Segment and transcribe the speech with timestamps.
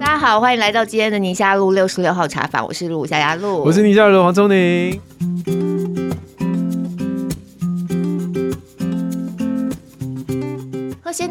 [0.00, 5.00] 大家好，欢迎来到今天的宁夏路六十六号茶坊，我是陆夏嘉璐，我是宁夏路黄宗宁。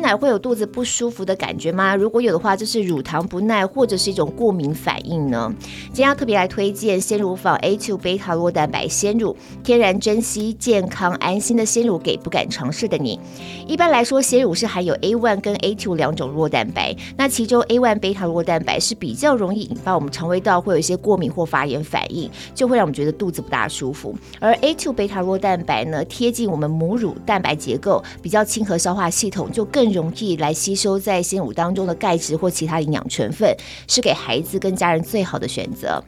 [0.01, 1.95] 奶会有肚子不舒服的感觉吗？
[1.95, 5.53] 如果有的话，就是乳糖不耐或者是一种过敏反应呢？
[5.93, 13.19] 今天要特别来推荐鲜乳坊 A2 贝塔酪蛋白鲜乳，天然珍稀、健康安心的鲜乳，给不敢尝试的你。
[13.67, 24.15] 一般来说，鲜乳是含有 A1 跟 A2 两种酪蛋白，那其中 A1 贝塔酪蛋白是比较容易引发我们肠胃道会有一些过敏或发炎反应，就会让我们觉得肚子不大舒服。
[24.39, 33.55] 而 A2 贝塔酪蛋白呢，贴近我们母乳蛋白结构，比较亲和消化系统，就更容易来吸收在鲜乳当中的钙质或其他营养成分，
[33.87, 36.03] 是给孩子跟家人最好的选择。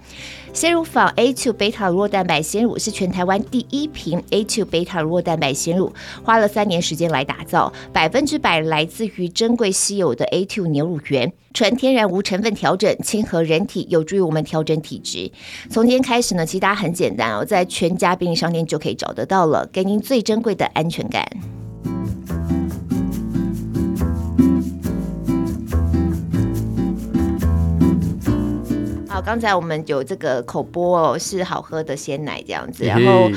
[0.54, 5.92] 鲜乳坊 A2 贝塔酪蛋白鲜乳是全台湾第一瓶 A2 贝塔酪蛋白鲜乳，
[6.24, 15.32] 花了三年时间来打造，百分之百来自于珍贵稀有的 A2 牛乳源，纯天然无成分调整，亲和人体，有助于我们调整体质。
[15.72, 21.28] 从今天开始呢，其实大家很简单哦，在全家便利商店就可以找得到了，给您最珍贵的安全感。
[29.14, 33.30] 好，刚才我们有这个口播哦，是好喝的鲜奶这样子，然后。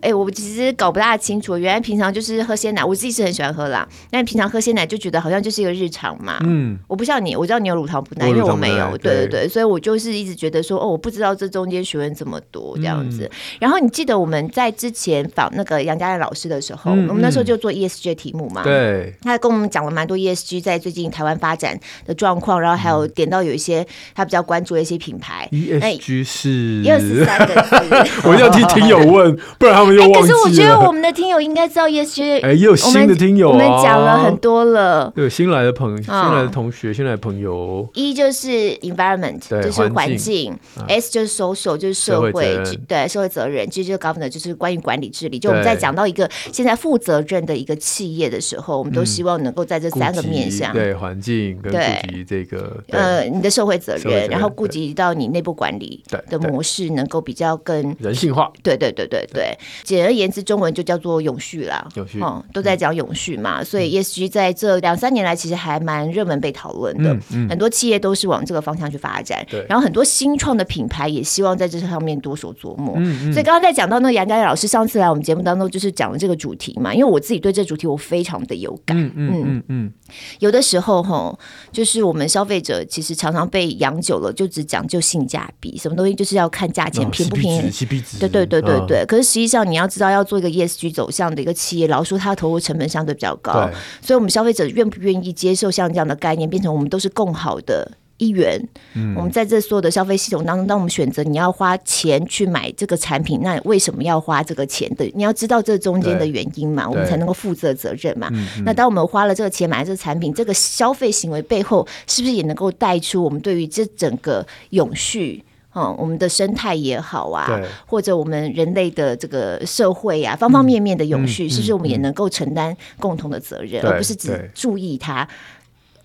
[0.00, 3.86] 哎、欸，我其实搞不大清楚，原来平常就是喝鲜奶，我自己是很喜欢喝啦。
[4.10, 6.38] 但平常喝鲜奶就觉得好像就是一个日常嘛。
[6.44, 8.96] 嗯，我不像你，我知道你有乳糖不耐，因为我没有。
[8.98, 13.24] 对对对，所以我就是一直觉得说，哦，我不知道这中间学问这么多这样子。
[13.24, 18.62] 嗯、然后你记得我们在之前访那个杨家亮老师的时候，嗯、我们那时候就做 ESG 题目嘛。
[18.62, 19.12] 对。
[19.22, 21.76] 他还跟我们讲了蛮多 ESG 在最近台湾发展
[22.06, 25.48] 的状况，然后还有点到有一些他比较关注的一些品牌。
[25.50, 26.50] ESG 是
[26.84, 27.76] 一二十三个字，
[28.22, 29.87] 我一定要替听友问，不然他们。
[29.90, 32.40] 哎，可是我觉得我们的听友应该知道 ESG。
[32.44, 35.10] 哎，也有新的听友，我们讲了很多了。
[35.14, 37.88] 对，新来的朋友，新来的同学，新来的朋友。
[37.94, 40.56] 一就是 environment，就是环境。
[40.88, 43.68] S 就是 social，就是社会，对社会责任。
[43.68, 45.38] G 就是 governance，就是关于管理治理。
[45.38, 51.78] 就我们在讲到一个现在负责任的一个企业的时候，我们都希望能够在这三个面向，对环境跟顾
[52.12, 58.50] 及这个呃你的社会责任，然后顾及到你内部管理的模式，能够比较更人性化。
[58.62, 59.56] 对对对对对。
[59.84, 69.64] 简而言之，中文就叫做永续啦，永续，哦，都在讲永续嘛，嗯、所以 ESG 在这两三年来其实还蛮热门被讨论的，嗯嗯、很多企业都是往这个方向去发展，对。
[69.68, 72.94] 然后很多新创的品牌也希望在这上面多所琢磨。
[72.96, 79.92] 嗯嗯、所以刚刚在讲到那个杨家亮老师上次来我们节目当中，就是讲了这个主题嘛，因为我自己对这个主题我非常的有感，嗯嗯嗯，嗯
[80.40, 81.38] 有的时候哈，
[81.70, 87.70] 就是我们消费者其实常常被养久了，就只讲究性价比，什么东西就是要看价钱便不便宜，
[88.18, 89.67] 对对对对对，可是实际上。
[89.70, 93.70] 你要知道，要做一个 ESG 走向的一个企业，老实说，它的投入成本相对比较高，
[94.00, 98.60] 所以我们消费者愿不愿意接受像这样的概念，变成我们都是共好的一员。
[98.94, 105.04] 嗯，我们在这所有的消费系统当中，当我们选择你要花钱去买这个产品，那为什么要花这个钱的？
[105.14, 108.28] 你要知道这中间的原因嘛，我们才能够负责责任嘛。
[108.32, 115.44] 嗯、那当我们花了这个钱买这个产品，这个消费行为背后，是不是也能够带出我们对于这整个永续？
[115.74, 125.28] 嗯，我们的生态也好啊，或者我们人类的这个社会啊，方方面面的永续，嗯、是不是我们也能够承担共同的责任，嗯、而不是只注意它。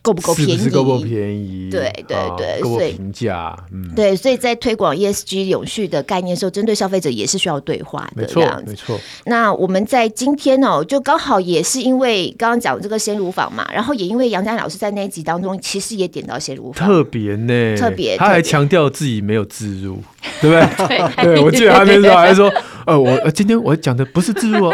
[0.03, 0.57] 够不够便宜？
[0.57, 1.69] 是够不够便宜？
[1.71, 3.57] 对对对，够不够平价？
[3.71, 8.71] 嗯，对，所以在推广 ESG 永续的概念的时候，针对消费者也是需要对话的，这样子。
[8.71, 8.99] 没错。
[9.25, 20.03] 那我们在今天哦，就刚好也是因为刚刚讲这个鲜乳坊嘛，然后也因为杨家老师在那一集当中，其实也点到鲜乳坊，特别呢，特别，他还强调自己没有自入，
[20.41, 20.99] 对不对？
[21.23, 22.51] 对，我记得他那时候还说。
[22.85, 24.73] 呃，我今天我讲的不是自入哦，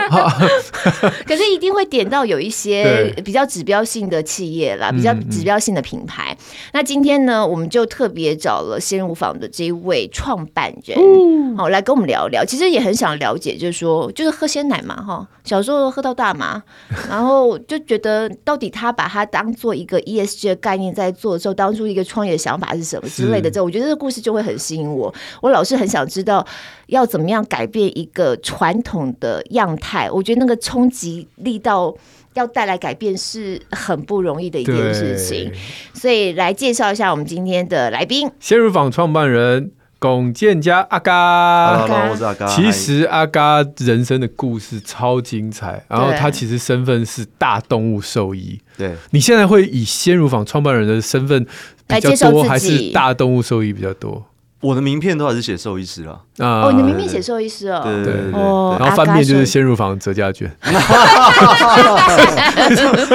[1.25, 6.35] 可是一定会点到有一些比较指标性的企业啦，比较指标性的品牌。
[6.73, 12.43] 那今天呢，我们就特别找了鲜乳坊的这一位创办人，好来跟我们聊聊。
[12.43, 16.63] 其实也很想了解，就是说，就是喝鲜奶嘛，哈，小时候喝到大嘛，
[17.09, 23.51] 然后就觉得到底他把它当做一个 ESG 的概念在做的时候，当初一个创业想法是什么之类的。
[23.51, 25.13] 这我觉得这个故事就会很吸引我。
[25.41, 26.45] 我老是很想知道
[26.89, 27.89] 要怎么样改变。
[27.97, 31.93] 一个传统的样态，我觉得那个冲击力道
[32.33, 35.51] 要带来改变是很不容易的一件事情，
[35.93, 41.79] 所以来介绍一下我们今天的来宾——鲜乳坊创办人龚建家阿嘎。
[41.79, 42.47] Hello，我是阿嘎。
[42.47, 48.59] 其实阿嘎人生的故事超精彩，然后他其实身份是大动物兽医。
[48.77, 51.45] 对，你现在会以鲜乳坊创办人的身份
[51.87, 54.23] 比较多，还是大动物兽医比较多？
[54.61, 56.19] 我的名片都还是写兽医师了。
[56.39, 57.81] 哦，你的名片写兽医师哦。
[57.83, 58.31] 对对对。
[58.31, 60.51] 然后翻面就是先入房折价券。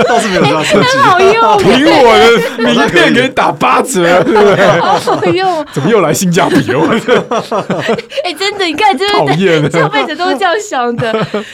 [0.09, 0.97] 倒是没有这样设计。
[0.99, 1.59] 好用。
[1.59, 2.31] 凭我的
[2.65, 4.81] 名片给你打八折，对不对？
[4.81, 5.67] 好用。
[5.71, 6.81] 怎么又来性价比了？
[8.25, 11.13] 哎，真的，你看，真的，消费者都是这样想的。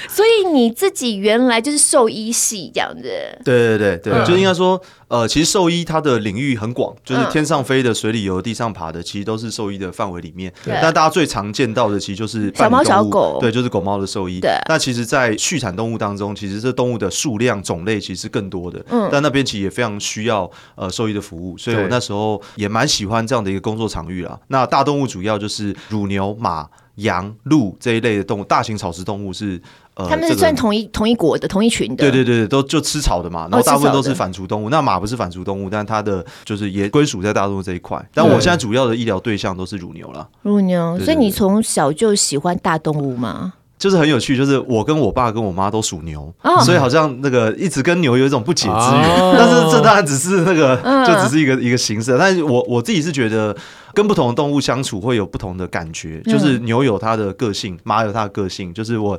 [0.08, 3.02] 所以你自己原来就是兽医系这样子。
[3.44, 4.80] 对对对对，就应该说。
[5.10, 10.52] 呃，其实兽医它的领域很广，就是天上飞的、水里游、地上爬的，其实都是兽医的范围里面。
[10.64, 10.78] 对。
[10.80, 13.38] 但大家最常见到的，其实就是小猫小狗。
[13.40, 14.38] 对，就是狗猫的兽医。
[14.38, 14.52] 对。
[14.68, 18.80] 那其实，在畜产动物当中，其实这动物的数量种类其实是更多的。
[18.88, 19.08] 嗯。
[19.10, 24.38] 但那边其实也非常需要呃兽医的服务，所以我那时候也蛮喜欢这样的一个工作场域啦。
[24.46, 29.60] 那大动物主要就是乳牛、马、羊、鹿这一类的动物，大型草食动物是。
[30.08, 34.70] 他们是算同一同一国的同一群的，对对对，都就吃草的嘛，然后大部分都是反刍动物。
[34.70, 38.00] 那马不是反刍动物，但它的就是也归属在大动物这一块。
[38.14, 40.28] 但我现在主要的医疗对象都是乳牛了。
[40.42, 43.54] 乳牛，所以你从小就喜欢大动物吗？
[43.78, 46.30] 就是很有趣，就是我跟我爸跟我妈都属牛，
[46.66, 49.18] 所以好像那个一直跟牛有一种不解之缘。
[49.38, 50.76] 但是这当然只是那个，
[51.06, 52.14] 就只是一个一个形式。
[52.18, 53.56] 但是我我自己是觉得，
[53.94, 56.20] 跟不同的动物相处会有不同的感觉。
[56.26, 58.74] 就是牛有它的个性，马有它的个性。
[58.74, 59.18] 就是我。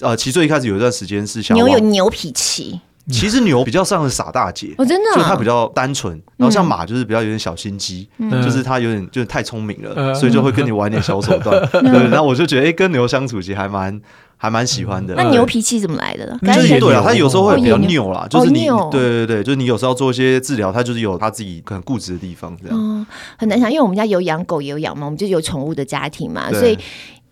[0.00, 2.80] 呃，其实最一开始有一段时间是想牛有牛脾气，
[3.10, 8.08] 其实牛比较像是傻大姐，哦，真的，就它比较单纯，然后像马就是比较有点小心机，
[8.42, 11.60] 就是它有点就是太聪明了， 所以就会跟你玩点小手段。
[11.72, 14.00] 对，然后我就觉得，哎，跟牛相处其实还蛮
[14.36, 15.14] 还蛮喜欢的。
[15.14, 16.54] 那牛脾气怎么来的呢？
[16.54, 23.06] 就是对啊，它有时候会比较拗啦，就是你对对对，就是你有时候要做一些治疗，它就是有它自己可能固执的地方，这样。
[23.36, 26.78] 很难想，因为我们家有养狗也有养猫，我们就有宠物的家庭嘛，所以。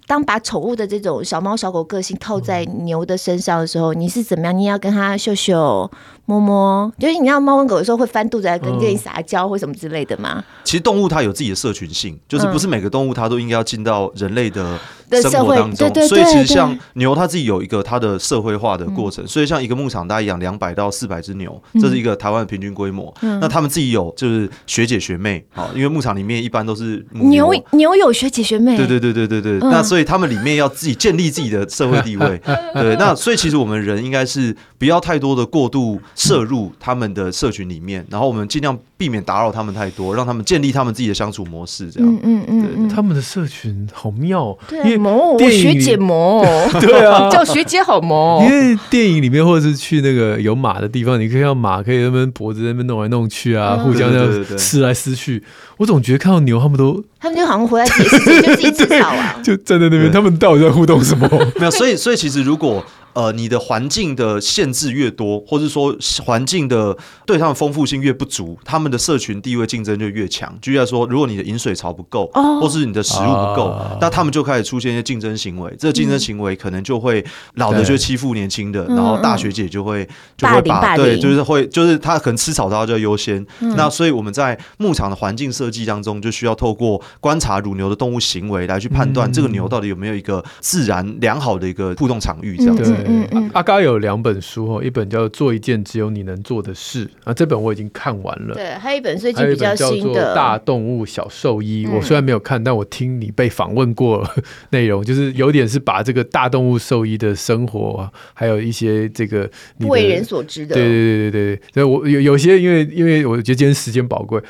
[0.08, 4.58] 当把宠物的这种小猫小狗个性套在牛的身上的时候，你是怎么样？
[4.58, 5.88] 你要跟它嗅嗅。
[6.25, 10.44] 摸摸，就是你要猫跟狗有时候会翻肚子来跟跟你撒娇或什么之类的吗？
[10.64, 14.78] 其实动物它有自己的社群性，就是不是每个动物它都应该要进到人类的
[15.22, 16.08] 生活当中。
[16.08, 19.26] 所以其实像牛，它自己有一个它的社会化的过程。
[19.26, 23.12] 所以像一个牧场，大概养两百到四百只牛，这是一个台湾的平均规模。
[23.20, 28.76] 那他们自己有就是学姐学妹，好，因为牧场里面一般都是牛牛有学姐学妹。
[28.76, 29.58] 对对对对对对。
[29.70, 32.40] 那所以他们里面要自己建立自己的社会地位。
[32.75, 35.99] 对，那所以其实我们人应该是不要太多的过度。
[36.14, 41.90] 摄入他们的社群里面，然后我们尽量避免打扰他们太多，让他们建立他们自己的相处模式。
[41.90, 44.54] 这样，嗯嗯嗯，对，他们的社群好妙，
[44.84, 46.45] 因为我学姐萌，
[46.81, 48.45] 对啊， 叫学姐好萌。
[48.45, 55.43] 因为电影里面或者是去那个有马的地方，你可以看到马可以那边脖子那边弄来弄去啊，互相这样撕来撕去。
[55.77, 61.29] 我总觉得看到牛，他们都他们就好像活在自己世界，就自己吃草啊， 就站在那边，他们到底在互动什么？
[61.59, 62.85] 没有，所以所以其实如果。
[63.14, 66.96] 呃，你的环境的限制越多，或者说环境的
[67.26, 70.56] 对他们丰富性越不足，他们的社群地位竞争就越强。
[70.60, 75.75] 举例来说，如果你的饮水槽不够，或是你的食物不够，那他们就开始出现一些竞争行为。
[75.78, 77.25] 这个竞争行为可能就会
[77.55, 83.44] 老的就欺负年轻的，然后大学姐就会就会把对，就是会就是他可能吃草的话就优先。
[83.58, 92.94] 那所以我们在牧场的环境设计当中，就需要透过观察乳牛的动物行为来去判断这个牛到底有没有一个自然良好的一个互动场域，这样子。
[93.08, 98.55] 嗯嗯，阿嘎有两本书哦，一本叫做《做一件只有你能做的事》啊，这本我已经看完了。
[98.55, 104.28] 对，还有一本最近比较新的《大动物小兽医》，我虽然没有看，但我听你被访问过
[104.70, 110.75] 内容，就是有点是把这个大动物兽医的生活，还有一些这个不为人所知的。
[110.75, 114.40] 对对对对对，所以我有有些因为因为我觉得今天时间宝贵，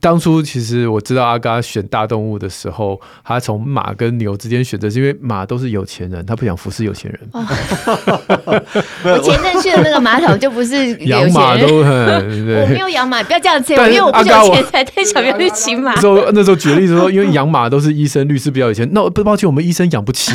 [0.00, 7.20] 当初其实我知道阿嘎选大动物的时候，他从马跟牛之间选择，是因为马都是有钱人，他不想服侍有钱人。
[7.32, 7.95] 哦
[9.04, 11.94] 我前阵去的那个马桶就不是养马都很，
[12.60, 15.94] 我没有养马，不要这样子，因为我不有钱才带小朋友去骑马。
[15.94, 20.32] 那时候那时候举例子说，因为养马都是医生、律师比较有钱，那不抱歉，我们医生养不起，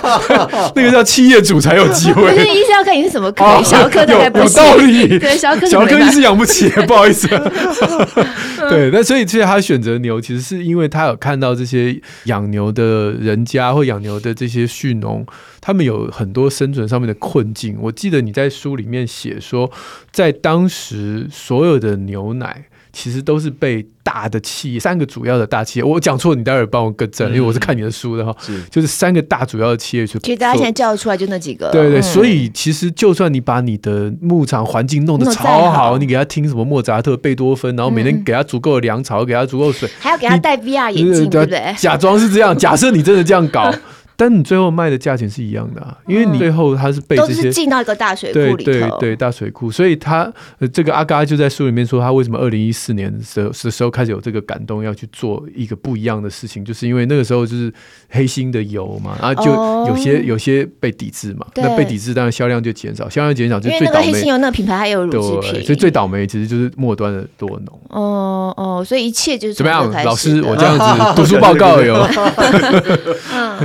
[0.74, 2.22] 那个叫企业主才有机会。
[2.22, 4.44] 可是医生要看你是什么科，小科的还不是。
[4.44, 7.28] 有道理，对，小科小科医师养不起，不好意思。
[8.68, 15.24] 对，那所以其实他选择牛，其实是因为他有看到这些养牛的人家或养牛的这些畜农。
[15.62, 17.78] 他们有很多生存上面的困境。
[17.80, 19.70] 我记得你在书里面写说，
[20.10, 25.84] 在当时所有的牛奶其实都是被大的企业，三个主要的大企业。
[25.84, 28.34] 我讲错，你待会儿帮我更正，因为我是看你的书的哈。
[28.40, 30.18] 是，就是三个大主要的企业去。
[30.18, 31.70] 其实大家现在叫得出来就那几个。
[31.70, 41.72] 对对，所以其实就算你把你的牧场环境弄得超好，你给他听什么莫扎特、贝多芬，然后每天给他足够的粮草，给他足够水，还要给他戴 VR 眼镜，对不对？
[41.78, 43.72] 假装是这样，假设你真的这样搞。
[44.20, 50.30] 但你最后卖的价钱是一样的啊，因为你最后它是被这些进到一个大水库里头，对对对，大水库，所以他
[50.74, 57.72] 这个阿嘎就在书里面说，他为什么二零一四年的时候时候开始有这个感动，要去做一个不一样的事情，就是因为那个时候就是
[58.10, 59.50] 黑心的油嘛，然后就
[59.90, 63.86] 有些、哦、有些被抵制嘛，那被抵制当然销量就减少，销量减少就最倒霉。
[63.86, 67.80] 因为那个黑心油那个品牌还有乳制品，所以最倒霉其实就是末端的多农。
[67.88, 69.90] 哦哦，所以一切就是怎么样？
[70.04, 70.84] 老师，我这样子
[71.16, 72.06] 读书报告有。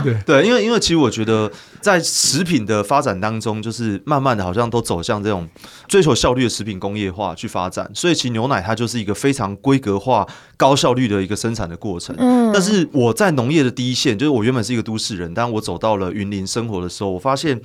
[0.03, 5.47] 对对，因为因为其实我觉得在食品的发展当中，就是慢慢的好像都走向这种
[5.87, 12.15] 追求效率的食品工业化去发展，所以其实牛奶它就是一个非常规格化、高效率的一个生产的过程。
[12.19, 17.59] 嗯，但是我在农业的第一线，就是我原本是一个都市人，但我走到了云林生活的时候，我发现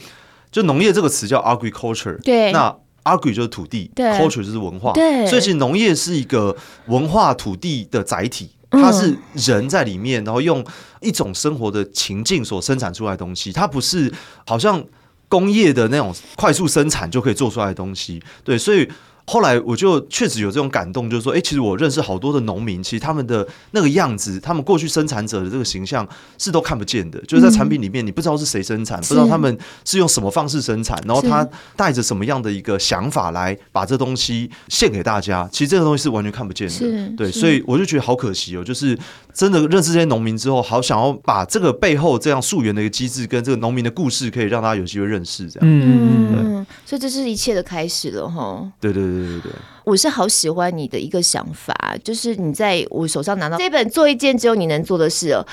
[0.51, 6.57] 就农业这个词叫 agriculture，对，那 agri 就是土地，对，culture 就是文化，对，所以其实农业是一个
[6.87, 8.51] 文化土地的载体。
[8.71, 10.65] 它是人在里面，然后用
[11.01, 14.13] 一种生活的情境所生产出来的东西，它不是
[14.47, 14.85] 好像
[15.29, 18.89] 工业的那种快速生产就可以做出来的东西，对，所以。
[19.27, 26.07] 后来我就确实有这种感动，就是说，哎，其实我认识好多的农民，其实他们的那个样子，他们过去生产者的这个形象
[26.39, 31.47] 是都看不见的，就是在产品里面，你不知道是谁生产，不知道他们是用什么方式生产，然后他
[31.77, 38.99] 带着什么样的一个想法来把这东西献给大家，其实这个东西是完全看不见的，对，所以我就觉得好可惜哦，就是
[39.33, 49.10] 真的认识这些农民之后，好想要把这个背后这样溯源的一个机制跟这个农民的故事，可以让大家有机会认识，这样，嗯嗯，所以这是一切的开始了哈，对对对。
[49.11, 49.53] 对对对，
[49.85, 55.47] 我是好喜欢你的一个想法，就是你在我手上拿到这本做一件只有你能做的事哦。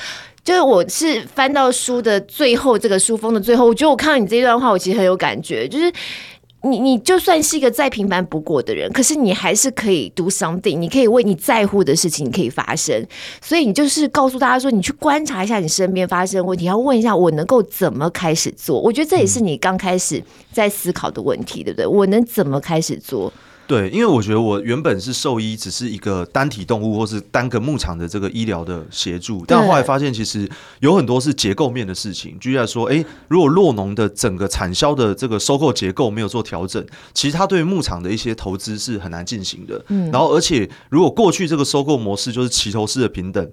[0.43, 5.91] 就是我是翻到书的最后，这个书封的最后，我觉得我看到你这段话，我其实很有感觉，就是。
[6.67, 13.05] 你你就算是一个再平凡不过的人，可是你还是可以 do something，你可以为你在乎的事情可以发生。
[13.41, 18.79] 所以你就是告诉大家说，你去观察一下你身边发生的问题，要问一下我能够怎么开始做。
[18.79, 20.21] 我觉得这也是你刚开始
[20.51, 21.88] 在思考的问题，对不对？
[21.88, 23.31] 我能怎么开始做？
[23.67, 32.39] 对，因为我觉得我原本是兽医，只是一个单体动物或是单个牧场的这个医疗的协助，但后来发现其实有很多是结构面的事情。
[32.39, 36.81] 举例来说，哎，如果洛农的整个产销的这个收购结构没有做调整，
[37.13, 39.83] 其实它对牧场的一些投资是很难进行的。
[39.89, 43.51] 嗯，然后而且如果过去这个收购模式就是齐头式的平等，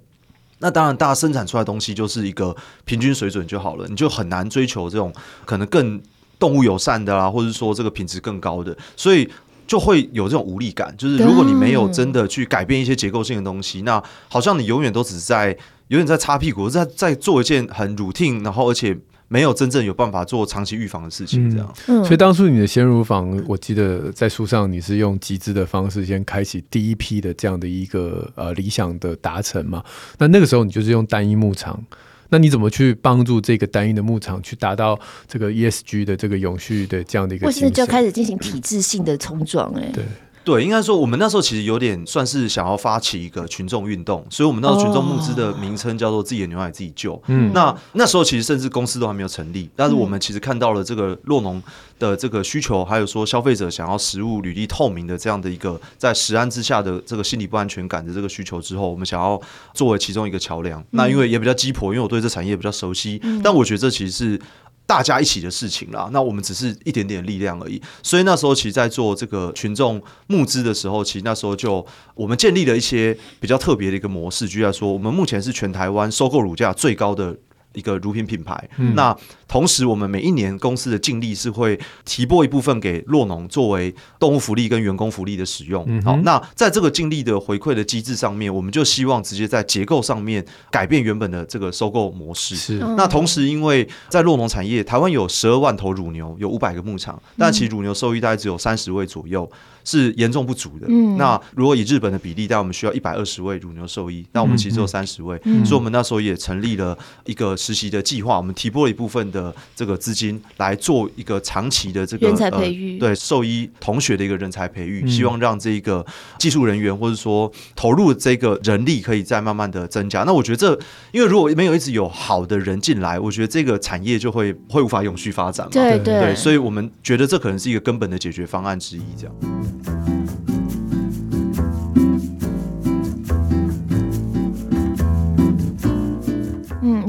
[0.60, 2.54] 那当然大家生产出来的东西就是一个
[2.84, 5.12] 平均水准就好了，你就很难追求这种
[5.44, 6.00] 可能更
[6.38, 9.28] 动物友善的啦，或者说这个品质更高的，所以。
[9.66, 15.56] 就会有这种无力感，就是如果你没有真的去改变一些结构性的东西，那好像你永远都只是在
[15.88, 18.96] 永远在擦屁股，在在做一件很 routine，然后而且
[19.28, 21.74] 没有真正有办法做长期预防的事情，这样。
[21.86, 29.82] 嗯，所以当初你的鲜乳房，我记得在书上你是用集资的方式先开启第一批的这样的一个呃理想的达成嘛？
[30.18, 31.82] 那那个时候你就是用单一牧场。
[32.30, 37.46] 那你怎么去帮助这个单一的牧场去达到这个 ESG 的这个永续的这样的一个？
[37.46, 39.72] 或是就开始进行体制性的冲撞？
[39.74, 40.04] 哎，对。
[40.44, 47.20] 对，应该说我们那时候其实有点算是想要发起一个群众运动，所以我们那时候群众募资的名称叫做“自己的牛奶自己救”。
[47.28, 51.62] 嗯，那那时候其实甚至公司都还没有成立，但是我们其实看到了这个酪农
[51.98, 59.40] 的这个需求，还有说消费者想要食物履历透明的这样的一个在食安之下的这个心理不安全感的这个需求之后，我们想要
[59.72, 60.84] 作为其中一个桥梁。
[60.90, 64.40] 那因为也比较鸡婆，因为我对这产业比较熟悉，但我觉得这其实是。
[64.86, 67.80] 大家一起的事情啦，那我们只是一点点力量而已。
[68.02, 77.36] 所以那时候，其实，在做这个群众募资的时候，其实那时候就我们建立了一些比较特别的一个模式，就在说，我们目前是全台湾收购乳价最高的。
[77.74, 79.12] 一个乳品品牌，嗯、那
[79.46, 85.84] 同时我们每一年公司的净利是会提拨一部分给洛农作为动物福利跟员工福利的使用。
[85.86, 92.56] 嗯、好，那在这个净利的回馈的机制上面，我们就希望直接在结构上面改变原本的这个收购模式。
[92.56, 99.50] 是，那同时因为在洛农产业，台湾有十二万头乳牛，有五百个牧场，但其实乳牛兽医大概只有三十位左右。
[99.86, 100.86] 是严重不足的。
[100.88, 106.96] 嗯，那如果以日本的比例，但我们需要一百二十位乳牛兽医，那我们其实只有三十位，嗯，所以我们那时候也成立了
[107.26, 116.06] 一个实习的计划，我们提拨了一部分的这个资金来做一个长期的这个人才培育，呃，对兽医同学的一个人才培育，希望让这个
[116.38, 120.22] 技术人员或者说投入这个人力可以再慢慢的增加。
[120.22, 120.78] 那我觉得这，
[121.10, 125.72] 因为如果没有一直有好的人进来，我觉得这个产业就会会无法永续发展嘛。
[125.72, 129.73] 对对，对，所以我们觉得这可能是一个根本的解决方案之一，这样。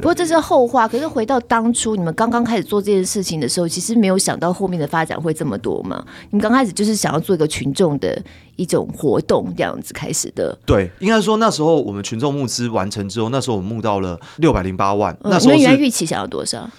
[0.05, 0.87] 过这是后话。
[0.87, 6.03] 可是回到当初你们刚刚开始做这件事情的时候，其实没有想到后面的发展会这么多嘛？
[6.29, 8.21] 你们刚开始就是想要做一个群众的
[8.55, 10.57] 一种活动这样子开始的。
[10.65, 15.13] 对，应该说那时候我们群众募资完成之后，那时候我们募到了六百零八万。
[15.23, 16.69] 嗯、那时候你们原预期想要多少？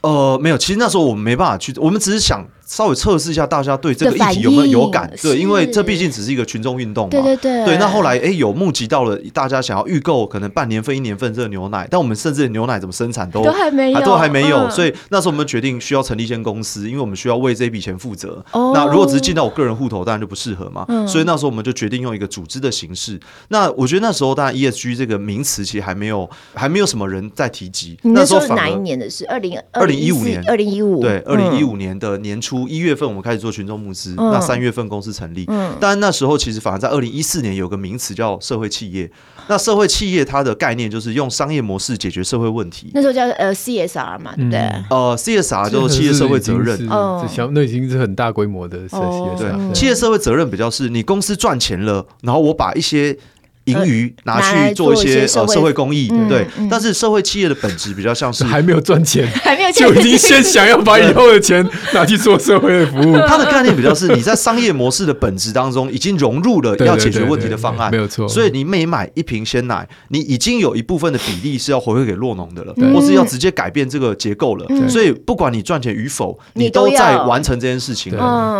[0.00, 2.44] 呃，没有，其实那时候我们没办法去，我们只是想。
[2.66, 5.10] 稍微测试一下大家对这个议题有没有有感？
[5.20, 7.10] 对，因为这毕竟只是一个群众运动嘛。
[7.10, 7.64] 对对对。
[7.64, 14.68] 对，那后来哎，有募集到了大家想要预购可能半年份、一年份这个牛奶，但我们甚至牛奶怎么生产都都还没有，都还没有。
[14.70, 18.44] 所以那时候我们决定需要成立一间公司，因为我们需要为这笔钱负责。
[18.52, 20.84] 哦那如果只是进到我个人户头，当然就不适合嘛。
[20.88, 23.20] 嗯所以那时候我们就决定用一个组织的形式。
[23.48, 27.98] 那我觉得那时候当然 ESG 这个名词其实还没有，还没有什么人在提及。
[28.02, 29.24] 那时候是哪一年的事？
[29.26, 33.44] 二零二零一五年，二零一五对，二零一五年的年初一月份，我们开始。
[33.44, 39.10] 做群众募资，嗯、那三月份公司成立，嗯，但那时候其实反而在二零一四年有个名词叫社会企业。
[39.48, 42.90] 那社会企业它的概念就是用商业模式解决社会问题。
[42.94, 44.60] 那时候叫呃 CSR 嘛，对不对？
[44.88, 49.36] 呃 CSR 就是企业社会责任，哦，那已经是很大规模的社企业。
[49.36, 53.18] 对，企业社会责任比较是你公司赚钱了，然后我把一些。
[53.64, 56.46] 盈余拿去做一些呃社会公益，对。
[56.70, 63.16] 但是社会企业的本质比较像是还没有赚钱，还没有就已经先想要把以后的钱拿去做社会的服务。
[63.26, 68.28] 它的概念比较是你在商业模式的本质当中已经融入了要解决问题的方案，没有错。
[68.28, 74.66] 所以你每买一瓶鲜奶，你已经有一部分的比例是要回馈给洛农的了，或是要直接改变这个结构了。
[74.88, 78.12] 所以不管你赚钱与否，你都在完成这件事情，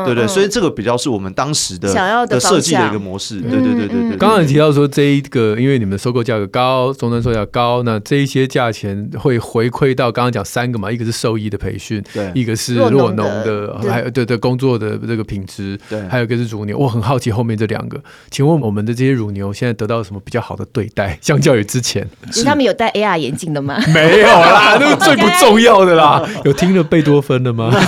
[0.05, 0.27] 对对。
[0.27, 4.17] 所以这个比较是我们当时的想要的设计的一个模式，对对对对对。
[4.17, 16.79] 刚刚你提到说这一个，因为你们收购价格高，终端售价高，那这一些价钱会回馈到刚刚讲三个嘛，一个是兽医的培训，对，一个是弱农的，还有对对工作的这个品质，对，还有一个是乳牛。
[16.79, 21.19] 我很好奇后面这两个，请问我们的这些乳牛现在得到什么比较好的对待？
[21.21, 23.77] 相较于之前，是他们有戴 AR 眼镜的吗？
[23.93, 26.25] 没有啦，那个最不重要的啦。
[26.47, 27.73] 有听了贝多芬的吗？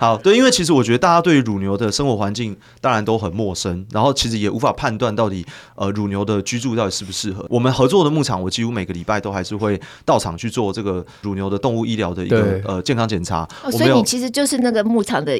[0.00, 7.44] 好，对，因为其实我觉得大家对于乳牛的生活环境当然都很陌生，然后其实也无法判断到底呃乳牛的居住到底适不适合。
[7.50, 13.46] 我们合作的牧场，我几乎每个礼拜都还是会到场去做这个乳牛的动物医疗的一个呃健康检查。
[13.62, 15.38] 哦，所以你其实就是那个牧场的。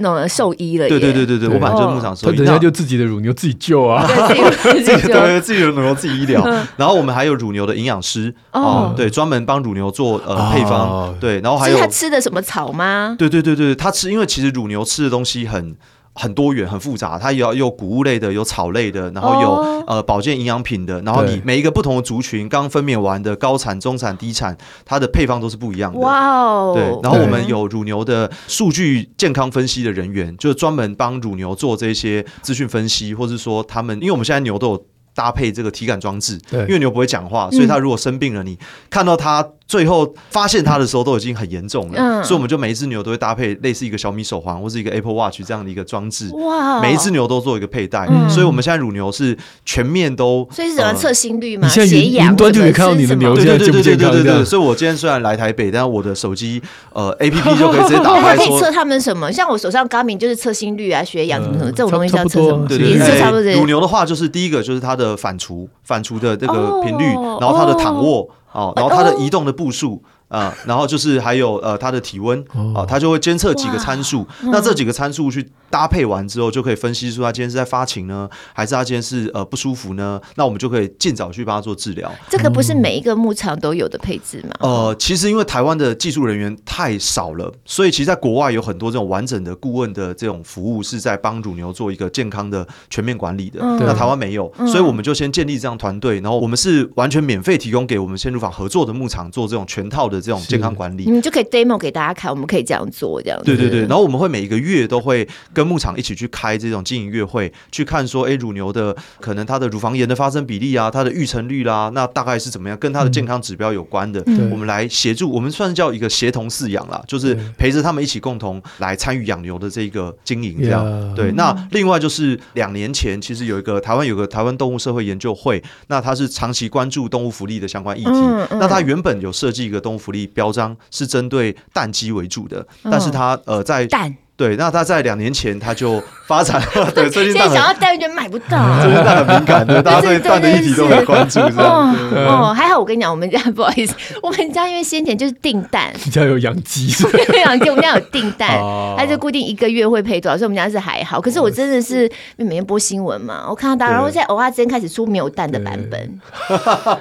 [0.00, 6.44] 那兽医了，对对对对对，我本来就是牧场兽医，人家就自己的乳牛自己救啊，自己 对自己的乳牛自己医疗。
[6.76, 13.16] 然后我们还有乳牛的营养师哦，对，专门帮乳牛做呃配方，对，然后还有他吃的什么草吗？
[13.18, 15.76] 对对对对，他吃，因为其实乳牛吃的东西很。
[16.18, 19.84] 很多元很复杂，它有有谷物类的，有草类的，然后有、oh.
[19.86, 25.98] 呃保健营养品的，然后你每一个不同的族群刚分娩完的高产、中产、低产，它的配方都是不一样的。
[26.00, 26.72] 哇哦！
[26.74, 34.86] 对，然后我们有乳牛的数据健康分析的人员，就是专门帮乳牛做这些资讯分析，或是说他们，因为我们现在牛都有
[35.18, 38.56] 搭配这个体感装置，对，因为牛不会讲话，所以它如果生病了，你
[38.88, 39.44] 看到它。
[39.68, 46.80] 最后发现它的时候都已经很严重了，嗯、所以我们就每一只牛都会搭配类似一个小米手环或是一个 Apple Watch 这样的一个装置，哇！
[46.80, 51.68] 每一只牛都做一个佩戴，嗯、所以我们现在乳牛是全面都，所以是怎么测心率吗？
[51.68, 54.44] 你现在云端就可以看到你的牛现在健不健康，对对对对对。
[54.46, 56.62] 所以我今天虽然来台北，但是我的手机
[56.94, 59.30] 呃 APP 就可以直接打开说，可以测他们什么？
[59.30, 62.66] 像我手上 Garmin 就是测心率啊、血氧什么什么，这种东西叫测什么？
[62.66, 63.52] 对对对，差不多。
[63.52, 70.02] 乳牛的话就是第一个就是它的反刍，反刍的这个频率，然后它的躺卧哦，然后它的移动的步数。
[70.28, 72.38] 啊、呃，然后就是还有呃，他的体温
[72.74, 74.26] 啊，他就会监测几个参数。
[74.42, 80.20] 嗯、那这几个参数去搭配完之后，就可以分析出他今天是在发情呢，还是他今天是呃不舒服呢？
[80.36, 82.10] 那我们就可以尽早去帮他做治疗。
[82.28, 84.50] 这个不是每一个牧场都有的配置吗？
[84.60, 93.60] 呃，其实因为台湾的技术人员太少了，所以其实在国外有很多这种完整的顾问的这种服务，是在帮乳牛做一个健康的全面管理的。
[93.62, 100.17] 嗯、那台湾没有，所以我们就先建立这样团队，然后我们是完全免费提供给我们鲜乳坊合作的牧场做这种全套的。
[100.20, 103.44] 这种健康管理，你们就可以 demo 给大家看，我们可以这样做，这样子。
[103.44, 120.84] 对对对，然后我们会每一个月都会跟牧场一起去开这种经营月会，去看说，哎，乳牛的可能它的乳房炎的发生比例啊，它的育成率啦，那大概是怎么样，跟它的健康指标有关的，嗯、我们来协助，我们算是叫一个协同饲养啦，就是陪着他们一起共同来参与养牛的这个经营，这样。
[120.84, 121.14] Yeah.
[121.14, 141.92] 对，那另外就是两年前，其实有一个台湾有个台湾动物社会研究会，那它是长期关注动物福利的相关议题，嗯嗯、那它原本有设计一个动物福利标章是针对蛋鸡为主的，但是它呃在蛋对，那他在两年前他就发展了，对， 最近现在想要代孕就买不到， 最近蛋很敏感的，大家对 蛋的议题都很关注，是吧？
[142.14, 146.86] 哦，还好我跟你讲，我们家不好意思，我们家因为先前就是订蛋，你家有养鸡，
[147.32, 148.60] 有养鸡，我们家有订蛋，
[148.96, 151.20] 它就固定一个月会配多少，所以我们家是还好。
[151.20, 156.20] 可是我真的是每天播新闻嘛，我看到大家，然后现在蚵仔煎开始出没有蛋的版本，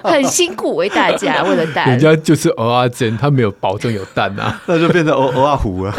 [0.03, 5.93] 很辛苦为大家为了蛋，人家就是偶尔煎，他没有保证有蛋啊，那就变成偶偶尔糊了。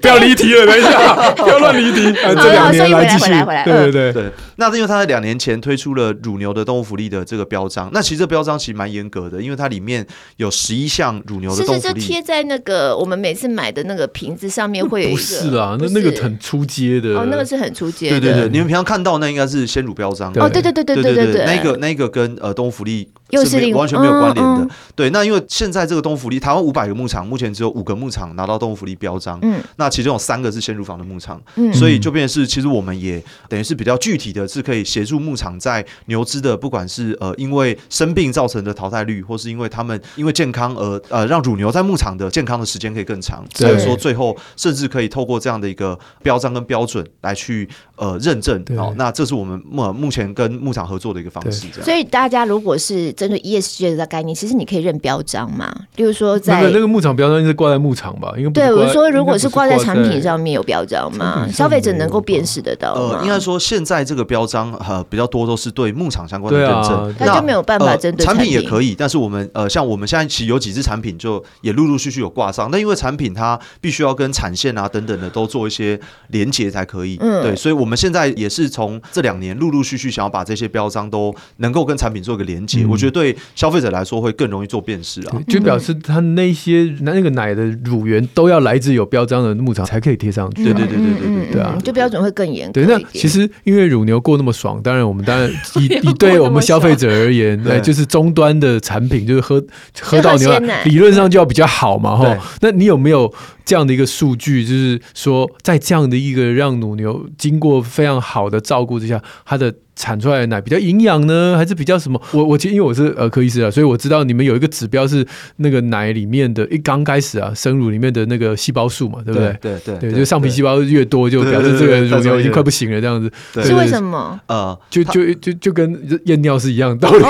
[0.00, 2.12] 不要离题了，等一下，不要乱离题。
[2.20, 3.30] 这两年来继续，
[3.64, 4.32] 对对对对。
[4.56, 15.16] 那因为他在两年前推出了乳牛的动物福利的这个标章，那其实这标章其实蛮严格的，因为它里面有十一项乳牛的动物福利，是是就贴在那个我们每次买的那个瓶子上面会有一个。
[15.16, 17.16] 不是啊，那那个很出街的。
[17.18, 18.10] 哦，那个是很出街。
[18.10, 20.30] 对对对，你们平常看到那应该是鲜乳标章。
[20.36, 23.08] 哦，对对对对对对对，那个那个跟呃动物福利。
[23.30, 25.10] 又是完全没有关联的，对。
[25.10, 29.38] 那因为现在这个动物福利，台湾五百个牧场，目前只有五个牧场拿到动物福利标章。
[29.42, 48.64] 嗯，那其中有三个是鲜乳坊的牧场，嗯，所以就变成是，其实我们也等于是比较具体的，是可以协助牧场在牛只的，不管是呃因为生病造成的淘汰率，或是因为他们因为健康而呃让乳牛在牧场的健康的时间可以更长，所以说最后甚至可以透过这样的一个标章跟标准来去呃认证。
[48.76, 51.66] 好，那这是我们目目前跟牧场合作的一个方式。
[51.72, 58.32] 这样，所以大家如果是针对 ESG 的概念，其实你可以认标章嘛，例如说在那个牧场标章应该是挂在牧场吧？
[58.38, 62.94] 因为对，我说如果是挂在产品上面有标章嘛，消费者能够辨识得到。
[62.94, 68.94] 呃，应该说现在这个标章呃比较多都是对牧场相关的认证，那就没有办法针对产品也可以。
[68.96, 77.18] 但是我们呃像我们现在其实有几支产品就也陆陆续续有挂上，那因为产品它必须要跟产线啊等等的都做一些连接才可以。
[77.20, 82.86] 嗯，对，所以我们现在也是从这两年陆陆续续想要把这些标章都能够跟产品做一个连接。
[82.86, 90.64] 我觉得对消费者来说会更容易做辨识啊，就表示他那些那个奶的乳源都要来自有标章的牧场才可以贴上去。
[90.64, 92.70] 对对对对对对对啊，就标准会更严。
[92.72, 99.62] 对，那其实因为乳牛过那么爽，当然我们当然 以以对我们消费者而言，对，就是终端的产品就是喝
[100.00, 102.38] 喝到牛奶，理论上就要比较好嘛，哈。
[102.60, 103.32] 那你有没有
[103.64, 112.20] 这样的一个数据，就是说在这样的一个让乳牛经过非常好的照顾之下，它的产出来的奶比较营养呢，还是比较什么？
[112.32, 115.26] 我我其实因为我是儿科医师啊，所以我知道你们有一个指标是
[115.56, 119.56] 那个奶里面的，一刚开始啊，生乳里面的那个细胞数嘛，对不对？
[119.60, 123.30] 对对对，就上皮细胞越多，就表示这个乳牛已经快不行了，这样子。
[123.62, 124.40] 是为什么？
[124.46, 127.22] 呃，就就就就跟验尿是一样的道理。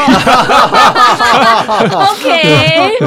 [1.94, 2.98] OK，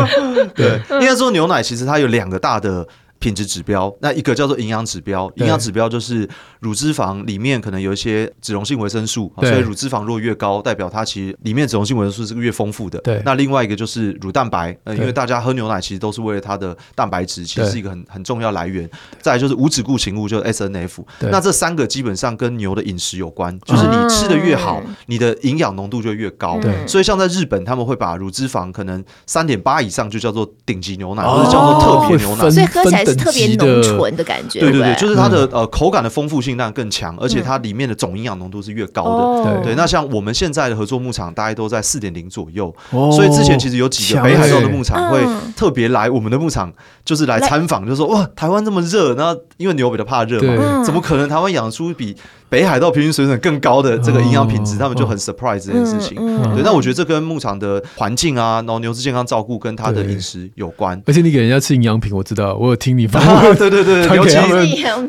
[0.56, 2.86] 对，应该说牛奶其实它有两个大的。
[3.20, 6.28] 品质指标，那一个叫做营养指标，营养指标就是
[6.64, 12.98] 乳脂肪里面可能有一些脂溶性维生素，所以乳脂肪如果越高，代表它其实里面脂溶性维生素是越丰富的。
[13.00, 18.90] 对，那另外一个就是乳蛋白，呃，因为大家喝牛奶其实都是为了它的蛋白质，其实是一个很很重要来源。
[19.22, 21.04] 再来就是无脂固形物，就是 SNF。
[21.20, 26.60] 那这三个基本上跟牛的饮食有关，就是你吃的越好，你的营养浓度就越高。
[26.60, 33.14] 对，所以像在日本，他们会把乳脂肪可能三点八以上就叫做顶级牛奶，或者叫做特别牛奶，所以喝起来是。
[33.24, 39.04] 特别浓醇的感觉，对对对，就是它的呃口感的丰富性当然更强，而且它里面的总营养浓度是越高
[39.44, 39.64] 的。
[39.64, 46.72] 对，那像我们现在的合作牧场，大概都在四点零左右，所以之前其实有几个北海道的牧场会特别来我们的牧场，
[47.04, 52.16] 就是来参访，就说哇，台湾这么热，那因为牛比较怕热嘛，怎么可能台湾养出比
[52.54, 54.78] 北海道平均水准更高的这个营养品质？
[54.78, 56.16] 他们就很 surprise 这件事情。
[56.54, 61.02] 对，那我觉得这跟牧场的环境啊，然后牛只健康照顾跟它的饮食有关。
[61.08, 63.08] 而且你给人家吃营养品，我知道，我有听你。
[63.18, 64.38] 啊，对对对，牛吃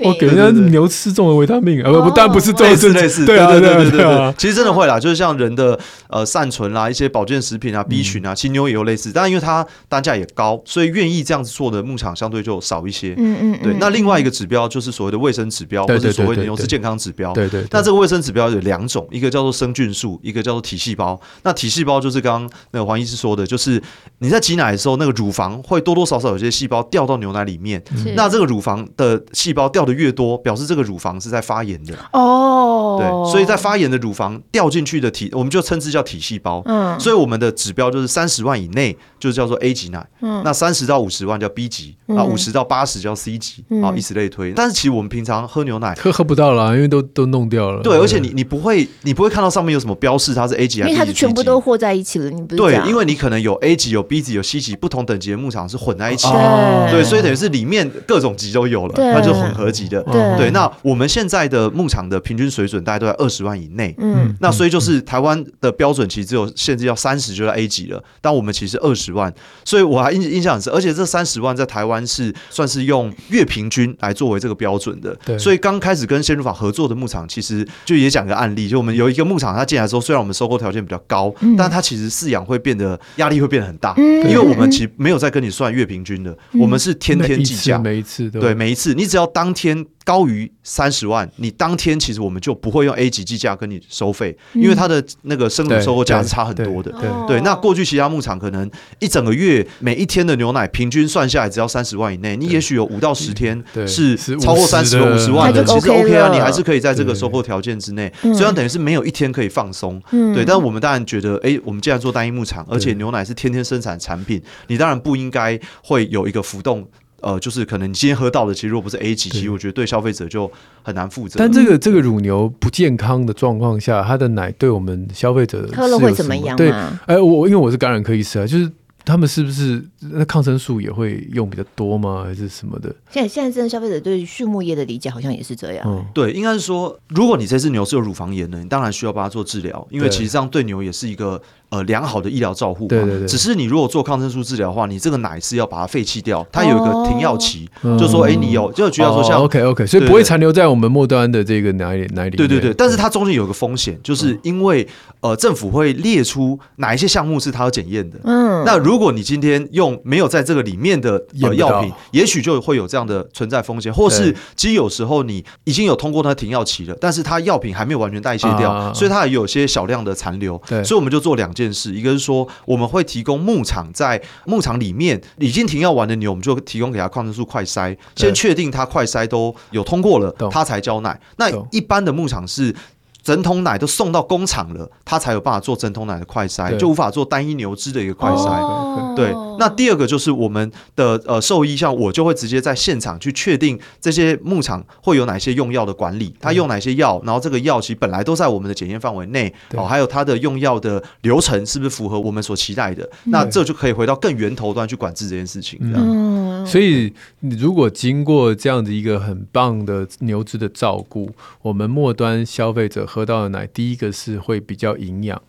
[0.02, 5.78] 我给人家牛吃中了维他命，呃不，当然不是这类似类似，对对对对对，其实真的会啦，就是像人的
[6.09, 13.14] 呃善存啦，一些保健食品啊，B 群啊，其实牛也有类似，但因为它单价也高，所以愿意这样子做的牧场相对就少一些。
[13.18, 13.74] 嗯嗯，对。
[13.78, 17.34] 那另外一个指标就是所谓的卫生指标，或者所谓的牛只健康指标。
[17.35, 17.64] 对对。
[17.70, 21.20] 那这个卫生指标有两种，一个叫做生菌素，一个叫做体细胞。
[21.42, 23.83] 那体细胞就是刚刚那个黄医师说的，就是
[24.18, 27.83] 你在挤奶的时候，那个乳房会多多少少有些细胞掉到牛奶里面，
[28.14, 32.97] 那这个乳房的细胞掉的越多，表示这个乳房是在发炎的哦。
[32.99, 36.62] 对，所以在发炎的乳房掉进去的体，我们就称之叫体细胞。
[36.66, 44.53] 嗯，所以我们的指标就是三十万以内就叫做 A 级奶，嗯，那三十到五十万叫 B 级，啊，五十到八十叫 C 级，啊，以此类推。
[44.53, 47.82] 但是其实我们平常喝牛奶喝喝不到了，因为都都都弄掉了。
[47.82, 52.30] 对，而且你你不会你不会看到上面有什么标示它是 A 级，因为它是全部都和在一起了。
[52.30, 56.88] 你不是对，因为你可能有 A 级、有 B 级、有 C 级，不同等级的牧场是混在一起的。
[56.90, 60.02] 对，所以等于是里面各种级都有了，它就是混合级的。
[60.38, 63.94] 对，那我们现在的牧场的平均水准大概都在二十万以内。
[63.98, 69.32] 嗯，那所以就是台湾的标准其实只有限制要三十就在 A 级了，但我们其实二十万，
[69.64, 75.16] 所以我还印印象很深，而且这三十万在台湾是算是用月平均来作为这个标准的。
[75.24, 89.87] 对，所以刚开始跟鲜乳坊合作的牧场，其实就也讲个案例，就我们有一个牧场，它进来之后，虽然我们收购条件比较高，但它其实饲养会变得压力会变得很大，因为我们其实没有在跟你算月平均的，我们是天天计价，每一次对，每一次你只要当天。
[90.05, 96.93] 高于三十万，你当天其实我们就不会用 A 级计价跟你收费，因为它的那个生乳收购价是差很多的。
[96.93, 108.12] 对，对，那过去其他牧场可能一整个月每一天的牛奶平均算下来只要三十万以内，你也许有五到十天是超过三十五十万的，其实 OK 啊，你还是可以在这个收购条件之内。
[108.21, 109.99] 虽然等于是没有一天可以放松，
[110.35, 116.87] 对，但我们当然觉得，哎，我们既然做单一牧场，而且牛奶是天天生产产品，你当然不应该会有一个浮动。
[117.24, 120.50] 呃，就是可能你今天喝到的，其实如果不是 A 级，其实我觉得对消费者就
[120.82, 121.37] 很难负责。
[121.38, 126.56] 但这个这个乳牛不健康的状况下，它的奶对我们消费者喝了会怎么样？
[126.56, 126.70] 对，
[127.06, 128.70] 哎，我因为我是感染科医师啊，就是。
[129.06, 132.24] 他们是不是那抗生素也会用比较多吗？
[132.26, 132.88] 还是什么的？
[133.10, 135.84] 现在现在真的消费者对畜牧业的理解好像也是这样。
[135.87, 141.38] 嗯，对，应该是说，如果你这只牛是有乳房炎的，你当然需要帮它做治疗，因为其实这样对牛也是一个
[141.70, 142.87] 呃良好的医疗照护。
[142.87, 143.29] 对对对。
[143.29, 152.37] 只是你如果做抗生素治疗的话，你这个奶是要把它废弃掉，它有一个停药期，就说哎，你有就举例说像 OK OK，所以不会残留在我们末端的这个奶里奶里。
[152.37, 154.87] 对对对，但是它中间有一个风险，就是因为
[155.20, 158.18] 呃政府会列出哪一些项目是它要检验的。
[158.24, 158.64] 嗯。
[158.64, 170.61] 那如果你今天用没有在这个里面的呃药品，也许就会有这样的存在风险，或是其实有时候你已经有通过它停药期了，但是它药品还没有完全代谢掉，所以它也有些小量的残留。
[170.68, 181.19] 对所以我们就做两件事，一个是说我们会提供牧场在牧场里面已经停药完的牛，我们就提供给他抗生素快筛，先确定他快筛都有通过了，他才交奶。
[181.37, 182.75] 那一般的牧场是。
[183.24, 189.16] 整桶奶都送到工厂了，他才有办法做整桶奶的快筛，就无法做单一牛只的一个快筛。
[189.16, 203.08] 对，那第二个就是我们的呃兽医，像我就会直接在现场去确定这些牧场会有哪些用药的管理，他用哪些药，然后这个药其实本来都在我们的检验范围内哦，还有它的用药的流程是不是符合我们所期待的？
[203.24, 205.78] 那这就可以回到更源头端去管制这件事情。
[205.80, 207.10] 这样，所以
[207.40, 211.30] 你如果经过这样子一个很棒的牛只的照顾，
[211.62, 213.08] 我们末端消费者。
[213.14, 215.40] 喝到的奶，第一个是会比较营养。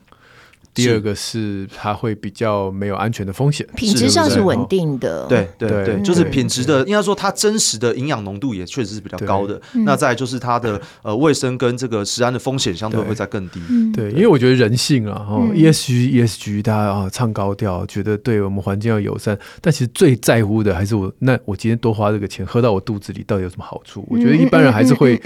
[0.76, 5.26] 第二个是它会比较没有安全的风险，品质上是稳定的。
[5.28, 9.60] 对对对，就是品质的，应该说它真实的营养浓度也确实是比较高的。
[9.86, 13.62] 那再就是它的呃卫生跟这个食安的风险相对会再更低。
[13.94, 21.10] 对，因为我觉得人性啊，哈，ESG ESG 大家啊唱高调，觉得对我们环境要友善，但其实最在乎的还是我。
[21.20, 24.06] 那我今天多花这个钱喝到我肚子里，到底有什么好处？
[24.10, 25.18] 我觉得一般人还是会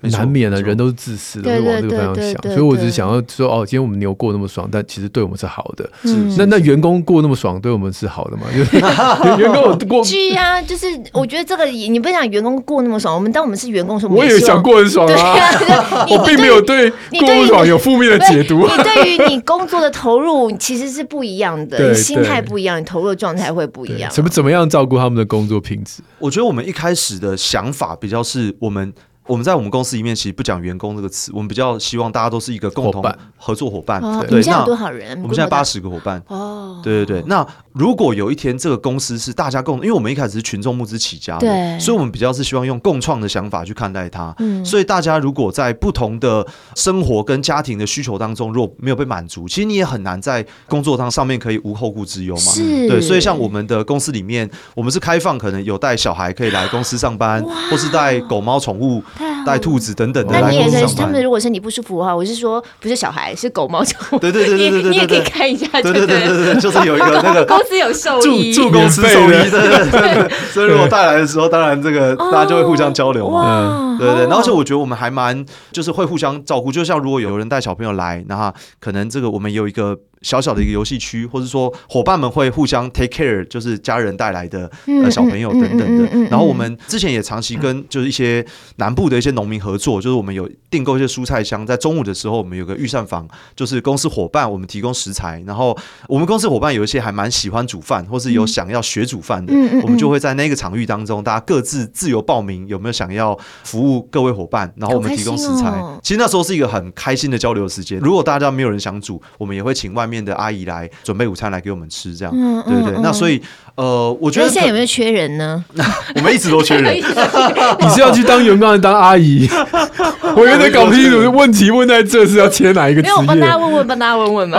[0.00, 2.42] 难免的，人都是自私的，会往这个方向想。
[2.44, 4.82] 所以我只是想要说，哦，今天我们牛过那么爽，但。
[4.94, 8.42] 其实对我们是好的，嗯那那员工过那么爽，对我们是好的吗？
[9.36, 15.36] 员工过，是啊，就是我觉得这个你不想员工过那么爽，我们当我们是员工的时候，我也想过很爽啊。
[16.08, 18.60] 我并没有对过不爽有负面的解读。
[18.68, 24.08] 你对于你工作的投入其实是不一样的，你心态不一样，你投入的状态会不一样。
[24.12, 26.02] 怎么怎么样照顾他们的工作品质？
[26.20, 28.92] 我觉得我们一开始的想法比较是我们。
[29.26, 33.02] 我们在我们公司里面其实不讲员工这个词，我们比较希望大家都是一个共同
[33.36, 34.00] 合作伙伴。
[34.00, 35.20] 伙伴对，现在有多少人？
[35.22, 36.22] 我们现在八十个伙伴。
[36.28, 37.24] 哦，对对对。
[37.26, 44.34] 那如果有一天这个公司是大家共，因为我们一开始是群众募资起家的，对，所以我们比较是希望用共创的想法去看待它。
[44.38, 52.40] 嗯，所以大家如果在不同的生活跟家庭的需求当中，如果没有被满足，其实你也很难在工作上上面可以无后顾之忧嘛。
[52.40, 53.00] 是，对。
[53.00, 59.02] 所以像我们的公司里面，我们是开放，可能有带小孩可以来公司上班，或是带狗猫宠物。
[59.46, 60.94] 带兔子等等的，那你也可以。
[60.96, 64.18] 他们如果身体不舒服的话，我是说，不是小孩，是狗猫宠物。
[64.22, 65.66] 对对对对对对，你也可以看一下。
[65.82, 69.28] 对对对对对，就是有一个那个公司有兽医，住公司兽医。
[69.28, 70.30] 对对对。
[70.52, 73.96] 所以如果带来的时候，当然这个大家就会互相交流嘛。
[73.98, 74.22] 对对对。
[74.24, 79.96] 然后而且我觉得我们还蛮就是会互相照顾，就像如果有人带小朋友来，然后可能这个我们有一个。
[80.24, 86.28] 小小的一个游戏区，或者说伙伴们会互相 take care，就是家人带来的呃小朋友等等的。
[86.30, 88.44] 然后我们之前也长期跟就是一些
[88.76, 95.76] 南部的一些农民合作，就是我们有订购一些蔬菜箱，在中午的时候，我们有个御膳房，就是公司伙伴我们提供食材，然后
[96.08, 105.68] 我们公司伙伴有一些还蛮喜欢煮饭，或是有想要学煮饭的，嗯、我们就会在那个场域当中，大家各自自由报名，有没有想要服务各位伙伴，然后我们提供食材。
[105.68, 107.98] 哦、其实那时候是一个很开心的交流时间。
[108.00, 113.02] 如果大家没有人想煮，我们也会请外面的阿姨来准备午餐来给我们吃，这样，嗯、对对对。
[113.02, 113.40] 那所以
[113.76, 115.64] 呃，我觉得现在有没有缺人呢？
[116.14, 116.94] 我们一直都缺人。
[117.80, 119.48] 你是要去当员工还是当阿姨？
[120.36, 123.14] 我有点搞不清楚，问题问在这是要切哪一个职业？
[123.14, 124.58] 没有，我帮大家问问，帮大家问问嘛。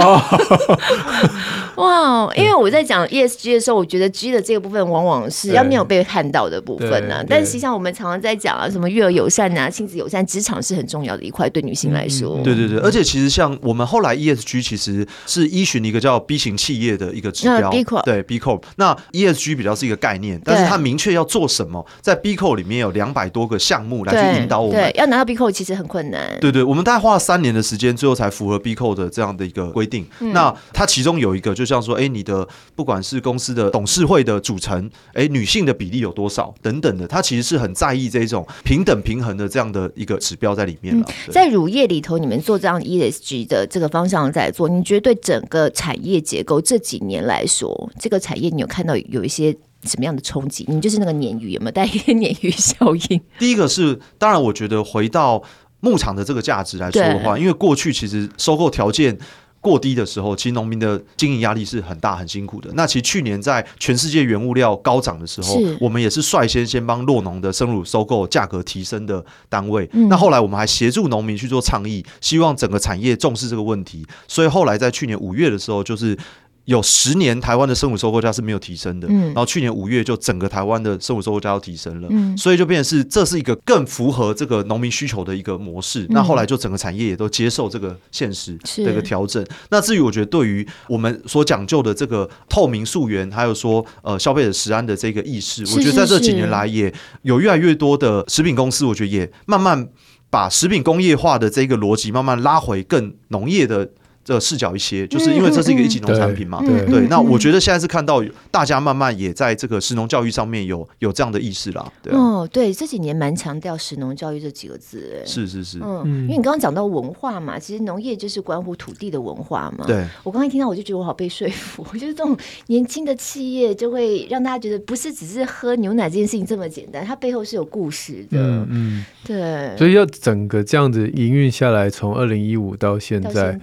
[1.76, 7.22] 哇，因为我在讲 ESG 的时候，我觉得 G 的这个部分往往是要没有被看到的部分呢。
[7.28, 12.40] 但实际上，我们常常在讲啊，什么育儿友善啊、亲子友善，职场是很重要的一块，对女性来说。
[12.44, 18.62] 对对对，而且其实像我们后来 ESG 其实是依循一个叫 B 型企业的一个指标，B Corp 对 B Corp。
[18.78, 24.82] 那 ESG 比较是一个概念，但是它明确要做什么，在 B Corp 里面有两百多个项目来去引导我们。
[24.82, 26.38] 对，要拿到 B Corp 其实很困难。
[26.40, 30.06] 对对，我们大概花了三年的时间，最后才符合 B Corp 的这样的一个规定。
[30.20, 41.06] 那它其中有一个，就像说，哎，你的不管是公司的董事会的组成，哎，女性的比例有多少等等的，它其实是很在意这种平等平衡的这样的一个指标在里面了。
[41.32, 50.66] 在乳业里头，你们做这样 ESG 的这个方向在做，你觉得对整个产业结构这几年来说，这个产业你有看到有一些什么样的冲击？
[50.68, 53.22] 你就是那个鲶鱼有没有带一个鲶鱼效应？
[53.38, 55.42] 第一个是，当然我觉得回到
[55.80, 59.16] 牧场的这个价值来说的话，因为过去其实收购条件
[59.62, 62.70] 过低的时候，其实农民的经营压力是很大、很辛苦的。
[62.74, 69.88] 那其实去年在全世界原物料高涨的时候，我们也是率先先帮洛农的生乳收购价格提升的单位。
[70.10, 74.06] 那后来我们还协助农民去做倡议，希望整个产业重视这个问题。
[74.28, 76.18] 所以后来在去年五月的时候，就是。
[76.66, 86.04] 有十年台湾的生物收购价是没有提升的，嗯、然后去年五月就整个台湾的生物收购价都提升了，嗯、所以就变成是这是一个更符合这个农民需求的一个模式。
[86.06, 89.46] 嗯、那后来就整个产业也都接受这个现实的一个调整。
[89.70, 99.88] 那至于我觉得对于我们所讲究的这个透明溯源，还有说呃消费者食安的这个意识，我觉得在这几年来也有越来越多的食品公司，我觉得也慢慢
[100.32, 103.88] 把食品工业化的这个逻辑慢慢拉回更农业的。
[104.26, 107.08] 这个视角一些，就是因为这是一个一级农产品嘛，对对。
[107.08, 111.94] 那我觉得现在是看到大家慢慢也在这个食农教育上面有有这样的意识了。
[112.06, 115.22] 哦，对，这几年蛮强调食农教育这几个字。
[115.28, 119.86] 是是是，嗯，因为你刚刚讲到文化嘛，其实农业就是关乎土地的文化嘛。
[119.86, 122.36] 对，我刚才听到我就觉得我好被说服， 就是这种
[122.66, 128.66] 年轻的企业就会让大家觉得不是只是喝牛奶这件事情这么简单，它背后是有故事的。
[128.70, 129.78] 嗯，对。
[129.78, 133.60] 所以要整个这样子营运下来，从二零一五到现在。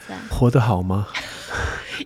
[0.52, 1.08] 的好吗？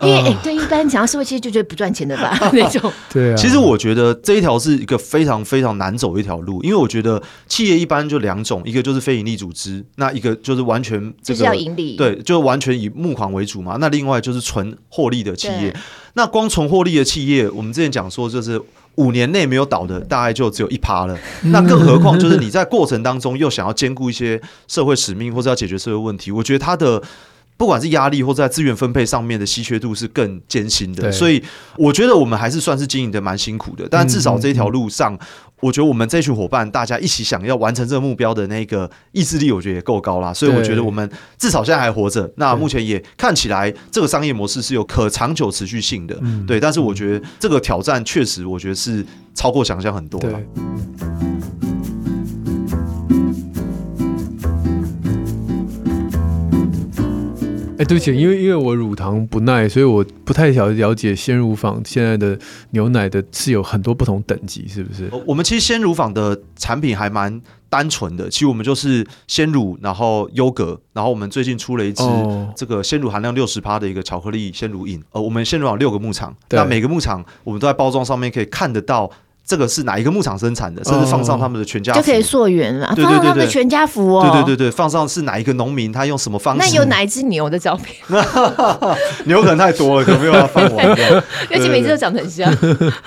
[0.02, 2.92] 因为对一般讲社会其实就觉得不赚钱的吧 那种。
[3.11, 13.78] 对啊，其实我觉得这一条是一个非常非常难走的一条路，因为我觉得企业一般就两种，一个就是非盈利组织，那一个就是完全这个就是要盈利，对，就完全以募款为主嘛。
[13.80, 15.74] 那另外就是纯获利的企业，
[16.12, 18.61] 那光纯获利的企业，我们之前讲说就是
[18.96, 21.16] 五年内没有倒的，大概就只有一趴了。
[21.52, 27.02] 那更何况就是你在过程当中又想要兼顾一些社会使命或者要解决社会问题，我觉得它的。
[27.57, 31.42] 不管是压力或者在资源分配上面的稀缺度是更艰辛的，所以
[31.77, 33.87] 我觉得我们还是算是经营的蛮辛苦的。
[33.90, 35.27] 但至少这一条路上，嗯嗯、
[35.61, 40.35] 我觉得我们这群伙伴大家一起想要完成这个目标的那个意志力，我觉得也够高啦。
[40.35, 42.31] 所以我觉得我们至少现在还活着。
[42.37, 46.14] 那目前也看起来这个商业模式是有可长久持续性的，
[46.47, 46.57] 对。
[46.57, 50.38] 对但是我觉得这个挑战确实，我觉得是超过想象很多了。
[57.78, 62.38] 哎，对不起，因为因为我乳糖不耐，所以我不太了了解鲜乳坊现在的
[62.70, 65.10] 牛奶的是有很多不同等级，是不是？
[65.26, 72.02] 我们其实鲜乳坊的产品还蛮单纯的，其实我们就是鲜乳，然后优格，然后我们最近出了一支
[72.56, 75.02] 这个鲜乳含量六十趴的一个巧克力鲜乳饮。
[75.10, 79.10] 呃，我们鲜乳坊六个牧场，对那每个牧场我们都在包装上面可以看得到。
[79.46, 80.82] 这个是哪一个牧场生产的？
[80.82, 82.92] 甚至放上他们的全家福，就可以溯源了。
[82.96, 84.22] 放上他们的全家福哦。
[84.22, 86.61] 对对对对，放上是哪一个农民，他用什么方式？
[86.61, 87.96] 那有哪一只牛的照片？
[89.26, 90.87] 牛可能太多了，可能没有办法放完。
[91.50, 92.52] 而且每次都长得很像。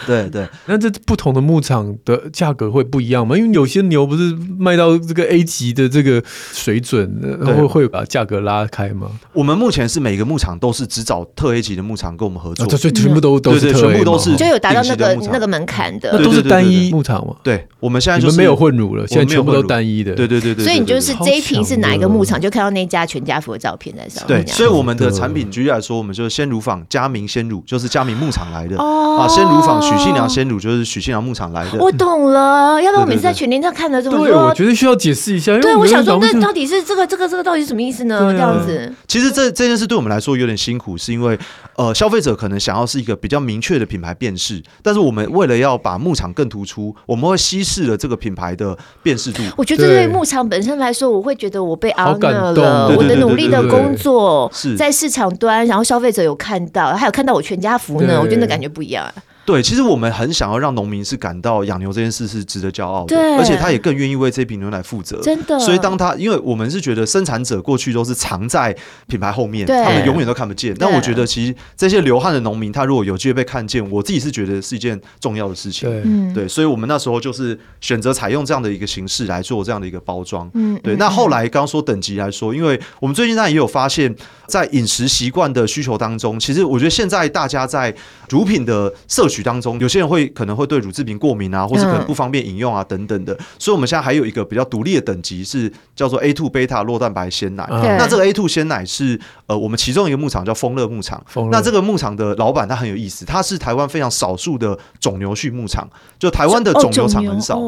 [0.07, 3.35] 对对，那这不同的牧场的价格会不一样吗？
[3.37, 6.23] 因为有些牛不是卖到这个 A 级的这个
[6.53, 9.09] 水准，会会把价格拉开吗？
[9.33, 16.28] 我们目前是每个牧场都是只找特 A 级的牧场跟我们合作，所以全部都都是全部都是就有达到那个那个门槛的。
[16.29, 17.35] 都是单一牧场吗？
[17.43, 20.13] 对，我们现在就是没有混乳了，现在全部都单一的。
[20.13, 20.63] 对对对对。
[20.63, 24.43] 所以你就是这一瓶是哪一个牧场，就看到那家全家福的照片在上面。
[24.43, 29.27] 对，所以我们的产品举例来说，我们就是鲜乳坊嘉明鲜乳，就是嘉明牧场来的哦啊。
[29.27, 31.79] 鲜乳坊许信良鲜乳就是许信良牧场来的。
[31.79, 35.57] 我懂了，要不然我每次在全联上看的这么多，对，我觉得需要解释一下。
[35.59, 38.31] 对，我想说，那到底是这个这个这个到底是什么意思呢？
[38.33, 38.93] 这样子。
[39.07, 41.37] 其实这这件事对我们来说有点辛苦，是因为
[41.79, 49.41] 呃，消费者可能想要是一个比较明确的品牌辨识，但是我们为了要把牧场更突出，我们会稀释了这个品牌的辨识度。
[49.55, 59.09] 我觉得对牧场本身来说，我会觉得我被 honor 了，我的努力的工作在市场端，然后消费者有看到，还有看到我全家福呢，我觉得那感觉不一样。
[59.49, 65.19] 对，其实我们很想要让农民是感到养牛这件事是值得骄傲的，而且他也更愿意为这瓶牛奶负责。
[65.23, 68.75] 真的，所以当他，因为我们是觉得生产者过去都是藏在
[69.07, 70.75] 品牌后面，他们永远都看不见。
[70.77, 75.89] 但我觉得其实这些流汗的农民，他如果有机会被看见，我自己是觉得是一件重要的事情。
[75.89, 80.47] 对，对，所以我们那时候就是选择采用这样的一个形式来做这样的一个包装。
[80.53, 80.95] 嗯，对。
[80.97, 87.91] 那后来刚刚说等级来说，因为我们最近呢也有发现，在饮食习惯的需求当中，其实我觉得现在大家在
[88.29, 97.65] 乳品的摄取当中，有些人会可能会对乳制品过敏啊，或是可能不方便饮用啊等等的，所以我们现在还有一个比较独立的等级，是叫做 A two 贝塔酪蛋白鲜奶。
[97.69, 101.23] 那这个 A two 鲜奶是呃我们其中一个牧场叫丰乐牧场。
[101.51, 105.87] 那这个牧场的老板他很有意思，他是台湾非常少数的种牛畜牧场，
[106.17, 107.59] 就台湾的种牛场很少。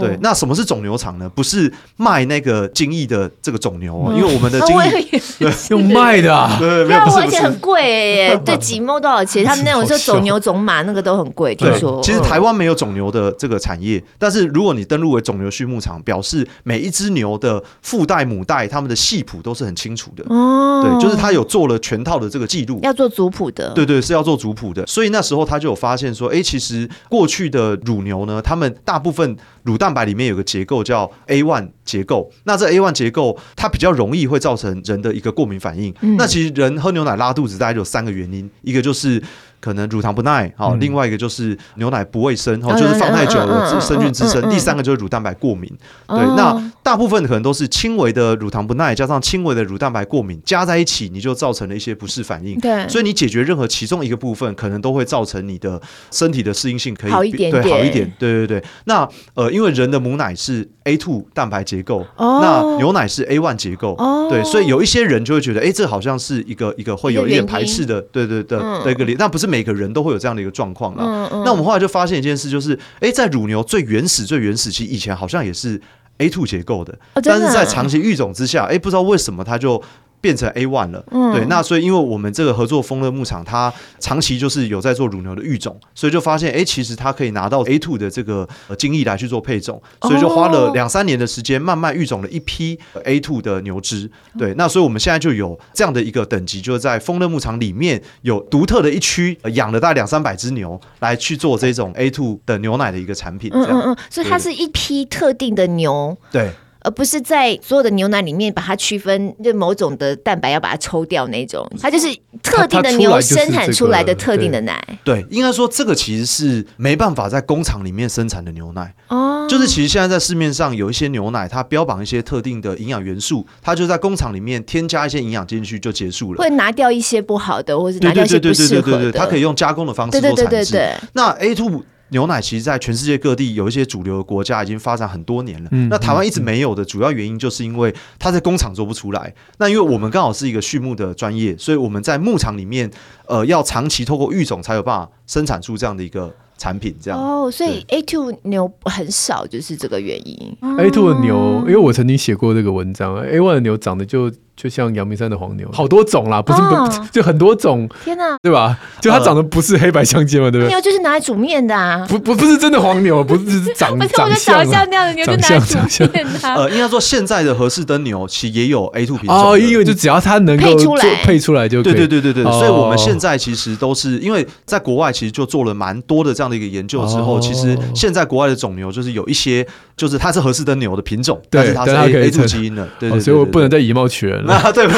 [0.00, 1.28] 对，那什么是种牛场呢？
[1.28, 7.82] 不是卖那个精益的这个种牛啊，因为我们的精益 用卖的啊，对，没有，而且很贵
[8.14, 9.44] 耶，对，几毛多少钱？
[9.44, 11.54] 他们那种就种牛种马那个都很贵。
[11.54, 20.24] 对，其实台湾没有种牛的这个产业，但是如果你登录为种牛畜牧场，表示每一只牛的父代、母代，他们的系谱都是很清楚的。
[20.28, 23.72] 哦，对，就是他有做了全套的这个记录，要做族谱的。
[23.74, 24.86] 对对，是要做族谱的。
[24.86, 35.94] 所以那时候他就有发现说，哎，其实过去的乳牛呢，他们大部分乳蛋白里面有个结构叫 A one 结构，那这 A one 结构它比较容易会造成人的一个过敏反应。
[36.00, 39.22] 嗯，那其实人喝牛奶拉肚子大概有三个原因，一个就是。
[39.60, 44.48] 可能乳糖不耐，好，另外一个就是牛奶不卫生，好，就是放太久了生菌滋生。
[44.48, 45.70] 第三个就是乳蛋白过敏，
[46.08, 52.58] 对，那大部分可能都是轻微的乳糖不耐加上轻微的乳蛋白过敏加在一起，你就造成了一些不适反应。
[52.58, 55.78] 对，所以你解决任何其中一个部分，可能都会造成你的
[56.10, 58.64] 身体的适应性可以好一点，对，好一点，对对对。
[58.84, 63.94] 那呃，因为人的母奶是 A two 蛋白结构，那牛奶是 A one 结构，
[64.30, 69.49] 对，所以有一些人就会觉得，哎，这好像是一个一个会有一点排斥的，对对对的一个理，那不是。
[69.50, 71.04] 每个人都会有这样的一个状况啦。
[71.04, 75.80] 嗯嗯、那我们后来就发现一件事，就是，哎，在乳牛最原始、最原始期，以前好像也是
[76.18, 79.82] A two 结构的，哦、但是在长期育种之下，哎，不知道为什么它就。
[80.20, 88.48] 变成 A one 了，嗯、对，那所以因为我们这个合作丰乐牧场，它长期就是有在做乳牛的育种，所以就发现，哎、欸，其实它可以拿到 A two 的这个
[88.78, 106.50] 精益来去做配种，所以就花了两三年的时间，慢慢育种了一批 A two 的牛只，对，那所以我们现在就有这样的一个等级，就是在丰乐牧场里面有独特的一区，养了大概两三百只牛来去做这种 A two 的牛奶的一个产品，嗯嗯嗯，所以它是一批特定的牛，对。
[106.82, 112.06] 而不是在所有的牛奶里面把它区分，就某种的蛋白要把它抽掉那种，它就是
[112.42, 114.82] 特定的牛生产出来的特定的奶。
[115.04, 118.94] 对，应该说这个其实是没办法在工厂里面生产的牛奶。
[119.08, 130.78] 哦，就是其实现在在市面上有一些牛奶，它标榜一些特定的营养元素，它就在工厂里面添加一些营养进去就结束了，会拿掉一些不好的，或者拿掉一些不适合的，它可以用加工的方式做产制。
[131.12, 131.84] 那 A two。
[132.10, 135.68] 牛奶其实，在全世界各地有一些主流的国家已经发展很多年了。
[135.72, 139.32] 嗯、那台湾一直没有的主要原因，就是因为它在工厂做不出来。
[139.58, 142.90] 那因为我们刚好是一个畜牧的专业，所以我们在牧场里面，
[143.26, 146.94] 呃，要长期透过育种才有办法生产出这样的一个产品。
[147.00, 150.56] 这样哦，所以 A two 牛很少，就是这个原因。
[150.78, 154.30] A two 的牛，因为我曾经写过这个文章，A one 的牛长得就。
[154.62, 157.88] 就像阳明山的黄牛，好多种啦，不是不就很多种。
[158.04, 158.76] 天哪，对吧？
[159.00, 160.74] 就它长得不是黑白相间嘛，对不对？
[160.74, 166.40] 牛就是拿来煮面的啊，不不不是真的黄牛，不是长 长相像那样的牛就拿来煮面的。
[166.42, 171.94] 呃，应该说现在的和氏灯牛其实也有 A two 品种哦，因为就只要它能够配出来，配出来就可以。
[171.94, 179.66] 对对对对对，所以我们现在其实都是因为在国外其实就做了蛮多的这样的一个研究之后，其实现在国外的种牛就是有一些
[180.00, 184.58] 就是它是合适的牛的品种，但是它是 A A2 基因的，对对，所以我不能再以貌取人了。
[184.72, 184.88] 对，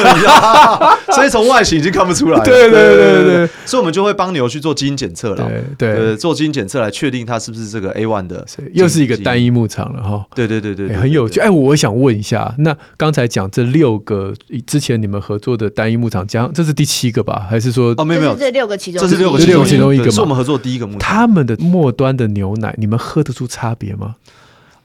[1.13, 2.43] 所以从外形已经看不出来了。
[2.47, 5.51] 对对对对，所以我们就会帮牛去做基因检测了。
[5.77, 8.45] 对对，做基因检测来确定它是不是这个 A one 的。
[8.71, 10.25] 又是一个单一牧场了哈。
[10.33, 11.41] 对对对对，很有趣。
[11.41, 14.33] 哎，我想问一下，那刚才讲这六个
[14.65, 17.45] 之前你们合作的单一牧场，将这是第七个吧？
[17.49, 20.99] 还是说哦没有没有，这六个其中这是六个其中一个，是我们合作第一个牧场。
[20.99, 24.15] 他们的末端的牛奶，你们喝得出差别吗？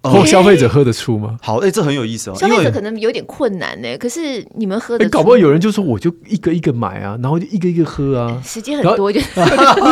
[0.03, 1.37] 或消费者喝得出吗？
[1.43, 2.35] 好，哎，这很有意思哦。
[2.35, 8.41] 消费者可能有点困难呢，可是你们喝的，搞不好有人就说，我就一个一个买啊，然后就一个一个喝啊。
[8.45, 9.41] 时间很多就 不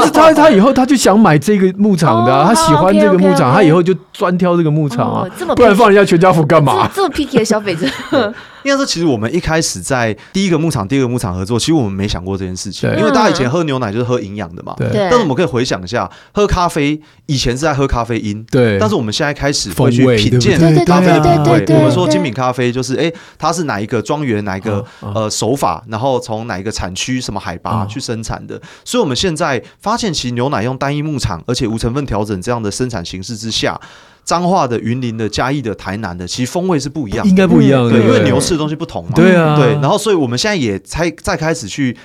[0.05, 5.29] 是他，他以后他就想买这个牧场的，他喜欢这个牧场，他以后就专挑这个牧场啊。
[5.57, 6.89] 不然放人家全家福干嘛？
[6.95, 7.87] 这么 picky 的消费者。
[8.65, 14.75] 应该说，其实我们一开始在第一个牧场、第二个牧场合作，其实我们没想过这件事情，因为大家以前喝牛奶就是喝营养的嘛。
[14.77, 14.89] 对。
[14.93, 18.45] 但是我们可以回想一下，喝咖啡以前是在喝咖啡因。
[18.51, 18.77] 对。
[18.81, 21.65] 但是我们现在开始会去品鉴咖啡的风味。
[21.69, 28.61] 我们说精品咖啡就是，哎，它是哪一个庄园、哪一个呃手法，然后从哪一个产区、什么海拔去生产的。
[28.85, 33.81] 所以我们现在发现，其实牛奶用单一牧场，而且无成分调整这样的生产形式之下。
[34.25, 39.13] 彰化的、云林的、嘉义的、台南的，其实风味是不一样的，应该不一样的，对，因为牛吃的东西不同嘛。
[39.15, 41.97] 对啊，对，然后所以我们现在也才再开始去。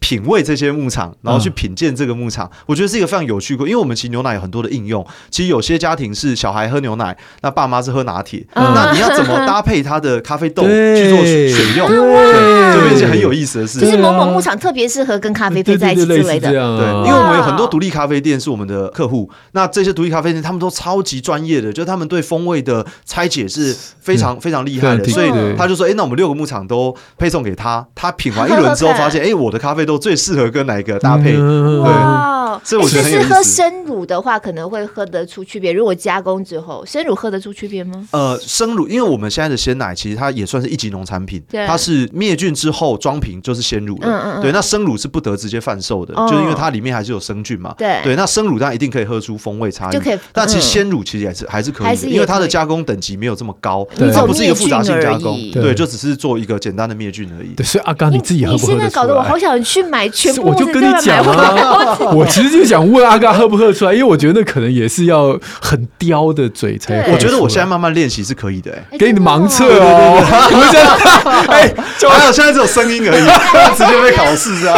[0.00, 3.62] 品味这些牧场，然后去品鉴这个牧场，我觉得是一个非常有趣的。
[3.64, 5.06] 因为我们其实牛奶有很多的应用。
[5.30, 11.88] 其实有些家庭是小孩喝牛奶，那爸妈是喝拿铁，那你要怎么搭配它的咖啡豆去做选用？
[11.88, 13.78] 对，这边是很有意思的事。
[13.78, 16.50] 就是某某牧场特别适合跟咖啡配在一起之类的。
[16.50, 25.04] 对，因为我们有很多独立咖啡店是我们的客户，那这些独立咖啡店他们都超级专业的，就他们对风味的拆解是非常非常厉害的。
[25.04, 31.36] 所以他就说：“哎，那我们六个牧场都配送给他，他品完一轮之后发现，哎，我的咖啡豆最适合跟。”哪一个搭配？
[31.36, 33.34] 哇，所以我觉得很有意思。
[33.34, 35.72] 喝生乳的话，可能会喝得出区别。
[35.72, 38.06] 如果加工之后，生乳喝得出区别吗？
[38.12, 44.06] 呃，生乳，因为我们现在的鲜奶其实它也算是一级农产品，它是灭菌之后装瓶就是鲜乳了。
[44.06, 47.74] 嗯嗯对，那生乳是不得直接贩售的，就是因为它里面还是有生菌嘛。
[47.76, 50.18] 对，对，那生乳当然一定可以喝出风味差异，就可以。
[50.32, 53.84] 但其实鲜乳其实还是还是可以的，因为它的加工等级没有这么高，
[54.14, 57.54] 它不是一个复杂性加工，对，就只是做一个简单的灭菌而已。
[57.54, 58.72] 对，所以阿刚你自己喝不喝？
[58.74, 60.48] 你现在搞得我好想去买全部。
[60.48, 67.10] 我就跟你讲啊，我其实就想问阿嘎喝不喝出来，因为我觉得那可能也是要很刁的嘴才。
[67.12, 70.20] 我觉得我现在慢慢练习是可以的，哎，给你盲测哦。
[71.50, 73.22] 哎，就还有现在这种声音而已，
[73.76, 74.76] 直接被考试啊。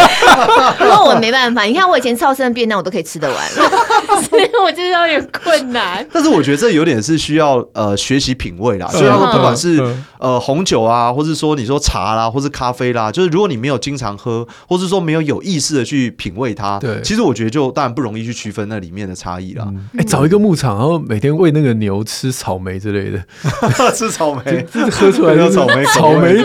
[0.79, 3.39] 不过我没办法，你看我以前超生的便当我都可以吃得完，
[4.29, 6.07] 所以我就是有点困难。
[6.13, 9.83] 但是我觉得这有点是需要呃学习品味啦，所以不管是
[10.19, 19.67] 呃红酒啊，或是说你说茶啦，或是咖啡啦，就是如果你没有经常喝，或是说没有有意识的去品味它，对，其实我觉得就当然不容易去区分那里面的差异啦。
[19.97, 23.25] 哎，找一个牧场，然后每天喂那个牛吃草莓之类的，
[23.97, 26.45] 吃草莓， 喝出来的草莓，草莓。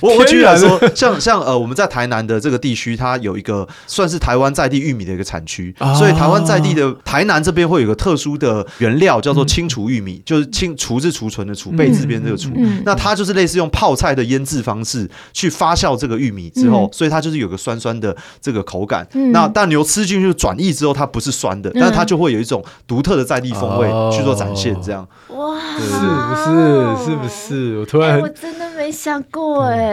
[0.00, 12.50] 我我举例来说，像像呃，我们在台南的这个地区，它有一个算是台湾在地玉米的一个产区，所以台湾在地的台南这边会有一个特殊的原料，叫做清除玉米，就是清除是储存的储，备字边这个储，
[12.84, 19.06] 那它就是类似用泡菜的腌制方式去发酵这个玉米之后，所以它就是有个酸酸的这个口感。
[19.32, 25.06] 那但牛吃进去转译之后，它不是酸的，但是它就会有一种独特的在地风味去做展现，这样。
[25.28, 27.04] 哇，是不是？
[27.04, 27.78] 是不是？
[27.78, 29.89] 我突然，我真的没想过哎。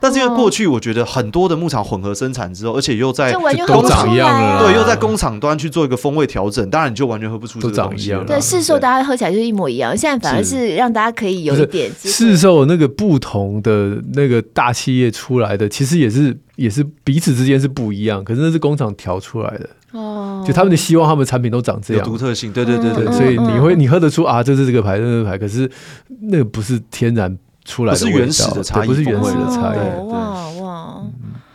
[0.00, 3.32] 但是因为过去我觉得很多的牧场混合生产之后，而且又在
[3.66, 8.24] 都长一样了，对，又在工厂端去做一个风味调整，当然你就完全喝不出这个东西了。
[8.24, 19.68] 对，市售大家喝起来就是一模一样，现在反而是让大家可以有一点市售那个不同的那个大企业出来的，其实也是也是彼此之间是不一样，可是那是工厂调出来的。
[19.92, 25.68] 哦，就他们的希望，他们产品都长这样，独特性，对对对对，所以你会你喝得出啊，这是这个牌，这个牌，可是
[26.30, 27.36] 那个不是天然
[27.70, 29.78] 出来的，不是原始的差异，不是原始的差异。
[30.08, 31.02] 哇哇，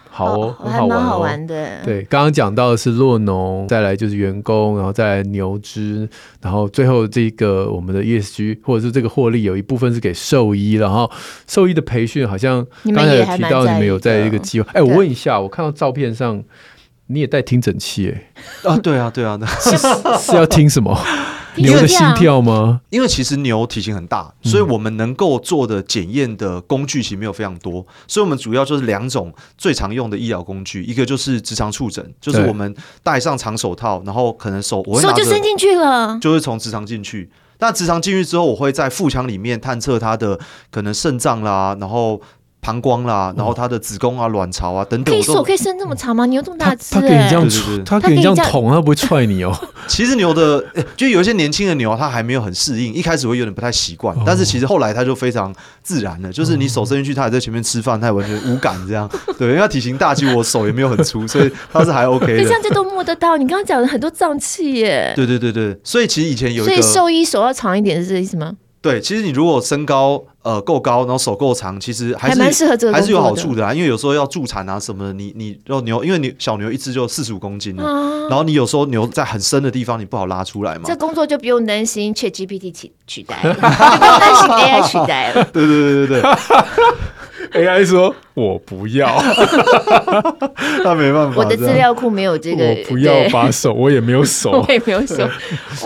[0.10, 1.84] 好哦，还蛮好玩的。
[1.84, 6.08] 对，刚刚讲到的是洛农，再来就是员工，然后再来牛只，
[6.42, 11.12] 然后最后这个我们的 ESG 或者是这个获利有一部分是给兽医，然后
[11.48, 14.72] 兽医的培训好像刚才有提到你们有在一个计划。
[14.74, 16.44] 哎，我问一下，我看到照片上。
[17.08, 18.32] 你也带听诊器哎？
[18.68, 19.78] 啊，对啊，对啊，那是
[20.18, 20.92] 是要听什么？
[21.58, 22.82] 牛的心跳吗？
[22.90, 37.30] 因为其实牛体型很大，所以我们能够做的检验的工具其实没有非常多，所以我们主要就是两种最常用的医疗工具，一个就是直肠触诊，就是我们戴上长手套，然后可能手我会手就伸进去了，就会从直肠进去。
[37.60, 40.40] 那直肠进去之后，我会在腹腔里面探测它的
[40.70, 42.22] 可能肾脏啦，然后。
[42.66, 45.14] 膀胱啦，然后他的子宫啊、卵巢啊等等。
[45.14, 46.26] 可以手可以伸这么长吗？
[46.26, 47.48] 牛这么大只，他可以这样，
[47.86, 49.56] 它可以这样捅，他不会踹你哦。
[49.88, 50.64] 其实牛的，
[50.98, 55.54] 就有一些年轻的牛，它还没有很适应，一开始会有点不太习惯，但是其实后来它就非常
[55.84, 56.32] 自然了。
[56.32, 59.08] 就是你手伸进去，它还在前面吃饭，它也完全无感这样。
[59.38, 62.44] 对，因为它体型大，其实我手也没有很粗， 所以它是还 OK 的。
[62.44, 63.38] 这样就都摸得到。
[63.38, 65.14] 你刚刚讲的很多脏器耶。
[65.16, 68.54] 对对对对，所以其实以前有一个，所以兽医手要长一点是这个意思吗？
[68.86, 73.74] 对，其实你如果身高呃够高，然后手够长，其实还是还蛮适合这个，还是有好处的啊。
[73.74, 80.82] 因为有时候要助产啊什么的，你你肉牛，因为你小牛一只就四十五公斤了，啊，然后你有时候牛在很深的地方，你不好拉出来嘛。
[80.86, 85.44] 这工作就不用担心 ChatGPT 取取代了，就 不用担心 AI 取代了。
[85.52, 87.64] 对对对对对。
[87.64, 89.18] AI 说：“我不要，
[90.84, 91.38] 那没办法。
[91.38, 95.28] 我的资料库没有这个，我不要把手，我也没有手， 我也没有手。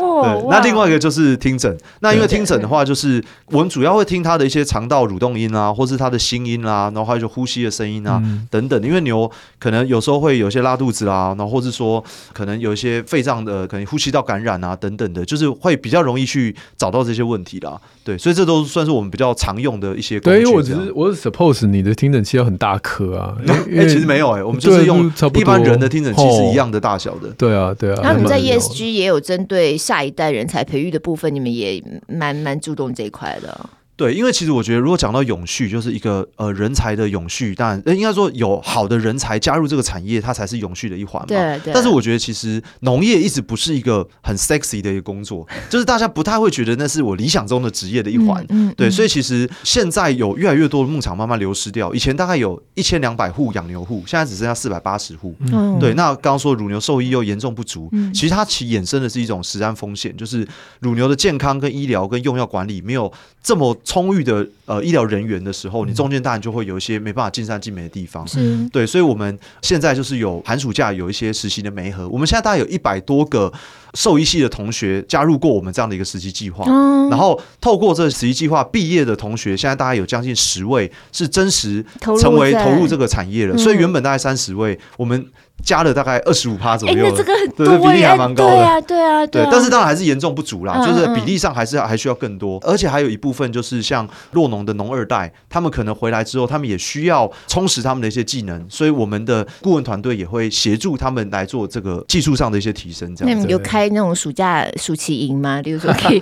[0.01, 1.77] 哦，那另外一个就是听诊。
[1.99, 8.19] 那因为听诊的话，就是我们主要会听它的一些肠道蠕动音啊，或是它的心音啊，然后还有就呼吸的声音啊
[8.49, 8.81] 等等。
[8.81, 9.29] 因为牛
[9.59, 17.79] 可能有时候会有些拉肚子啊，然后或是说可能有一些肺脏的可能呼吸道感染啊等等的，就是会比较容易去找到这些问题啦。
[18.03, 20.39] 对，所以这都算是我们比较常用的一些工具。
[20.39, 21.59] 对，因为我只是我是 suppose。
[21.67, 23.35] 你的听诊器要很大颗啊？
[23.47, 27.29] 哎、欸，其实没有哎、欸，我们就是用一般人的听诊器是一样的大小的。
[27.37, 27.99] 对啊，对啊。
[28.03, 33.69] 那你们在 ESG 也有针对下一代人才培育的部分，你们也蛮蛮注重这一块的。
[33.99, 41.27] 对，因为其实我觉得，如果讲到永续，就是一个呃人才的永续，当然应该说有好的人才加入这个产业，它才是永续的一环嘛。
[41.27, 41.73] 对对。
[41.73, 48.45] 但是我觉得，其实农业一直不是一个很 sexy 的一个工作，就是大家不太会觉得那是我理想中的职业的一环。
[48.47, 48.73] 嗯。
[48.77, 51.93] 对，所以其实现在有越来越多的牧场慢慢流失掉。
[51.93, 55.35] 以前大概有一千两百户养牛户，现在只剩下四百八十户。
[55.51, 55.77] 嗯。
[55.77, 60.47] 对，那刚刚说乳牛兽医又严重不足，其实它其衍生的是一种食安风险，就是
[60.79, 63.11] 乳牛的健康跟医疗跟用药管理没有
[63.43, 64.47] 这么充裕的。
[64.69, 68.27] 呃，医疗人员的时候，你中间当然就会有一些没办法尽善尽美的地方。
[68.27, 72.07] 是，对，所以我们现在就是有寒暑假有一些实习的媒合。
[72.07, 73.51] 我们现在大概有一百多个
[73.95, 81.83] 兽医系的同学加入过我们这样的一个实习计划，嗯然后透过这个实习计划毕业的同学，现在大概有将近十位是真实
[82.21, 83.57] 成为投入这个产业了。
[83.57, 85.25] 所以原本大概三十位，我们。
[85.63, 88.51] 加了大概二十五趴左右，欸、那这个很多，对，比例还蛮高的。
[88.51, 103.15] 对啊，对啊，对，但是当然还是严重不足啦，嗯嗯，就是比例上还是还需要更多，而且还有一部分就是像洛农的农二代，他们可能回来之后，他们也需要充实他们的一些技能，所以我们的顾问团队也会协助他们来做这个技术上的一些提升。
[103.15, 105.61] 这样子，那你们有开那种暑假暑期营吗？
[105.63, 106.19] 比如说可以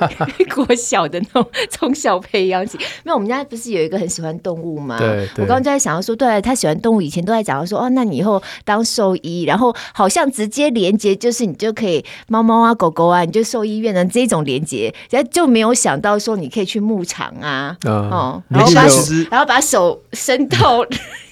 [0.53, 2.77] 国小的那种从小培养起。
[2.77, 4.97] 因为我们家不是有一个很喜欢动物吗？
[4.97, 10.07] 对，我刚刚就在想要说，对，他喜欢动物，以前都在讲说，哦，那你以后当兽医，然后好。
[10.07, 18.81] 像直接连接就是你就可以猫猫啊狗狗啊，你就兽医院的这种连接，然后就没有想到说你可以去牧场啊，嗯、哦，然后把
[19.29, 20.83] 然后把手伸到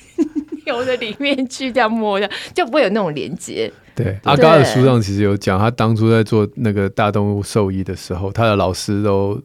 [0.68, 3.72] 牛的里面去这样摸的，就不会有那种连接。
[3.96, 9.42] 对，阿嘎的书上其实有讲，他当初在做那个大动物兽医的时候，他的老师都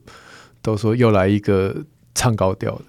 [0.60, 1.74] 都说又来一个
[2.14, 2.84] 唱高调的。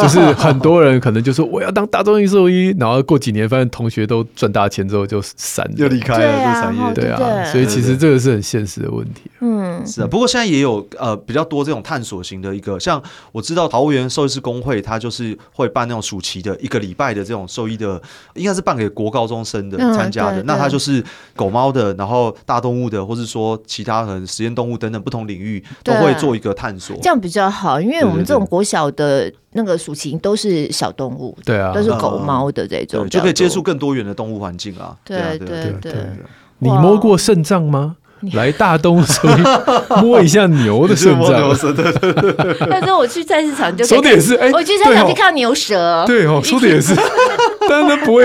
[0.00, 9.30] 就是很多人可能就说我要当大动物兽医，然后过几年发现同学都赚大钱之后就散就离开了这产业，对啊，所以其实这个是很现实的问题。
[9.40, 10.06] 嗯，是啊。
[10.10, 13.02] 不过现在也有呃比较多这种探索型的一个，像
[13.32, 18.00] 我知道桃园兽医师工会，它就是会办那种暑期的一个礼拜的这种兽医的，
[18.34, 20.42] 应该是办给国高中生的参加的。
[20.44, 21.02] 那它就是
[21.36, 29.32] 狗猫的，然后大动物的，或是说其他可能实验动物等等不同领域都会做一个探索，这样比较好，因为我们这种国小的。
[29.52, 34.96] 那个属禽都是小动物，对啊，都是狗猫的这种，就可以接触更多元的动物环境啊。
[35.04, 35.46] 对对
[35.80, 35.92] 对对，
[36.58, 37.96] 你摸过肾脏吗？
[38.34, 41.52] 来大动物兽医摸一下牛的肾脏。
[41.74, 42.56] 对对对。
[42.70, 46.04] 那时候我去菜市场就说的也是，哎，我去菜市场就看到牛舌。
[46.06, 46.94] 对哦，说的也是，
[47.68, 48.24] 但是不会。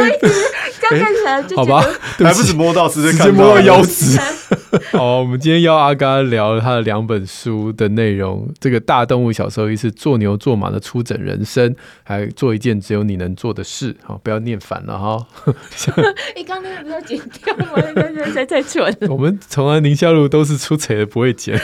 [0.79, 1.83] 这样看起来就好吧，
[2.19, 4.19] 还不止摸到，直接摸到腰子。
[4.91, 8.47] 好，我们今天邀阿嘎聊他的两本书的内容。
[8.59, 13.95] 这个大动物小兽医是做牛做马的出诊人生，还做一件只有你能做的事。
[14.03, 15.25] 好，不要念反了哈。
[16.35, 17.81] 你刚刚那个不要剪掉吗？
[18.35, 18.95] 太太蠢。
[19.09, 21.59] 我们从来宁夏路都是出丑的，不会剪。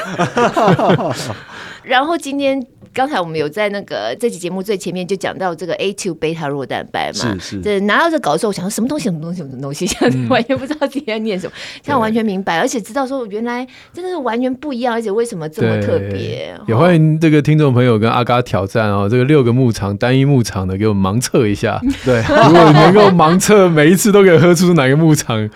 [1.84, 2.65] 然后今天。
[2.95, 7.57] 刚才我们有在那个这期节目最前面就讲到这个 A two 贝塔弱蛋白嘛，是是。
[7.59, 11.53] 对，拿到这稿的时候，我想说什么东西，什么东西，什么东西，现在完全不知道自己在念什么。
[11.81, 16.55] 现在完全明白，而且知道说原来真的是完全不一样，而且为什么这么特别？
[16.67, 21.81] 也欢迎这个听众朋友跟阿嘎挑战哦，这个六个牧场单一牧场的给我们盲测一下。
[22.05, 25.49] 对，如果你能够盲测每一次都可以喝出哪个牧场。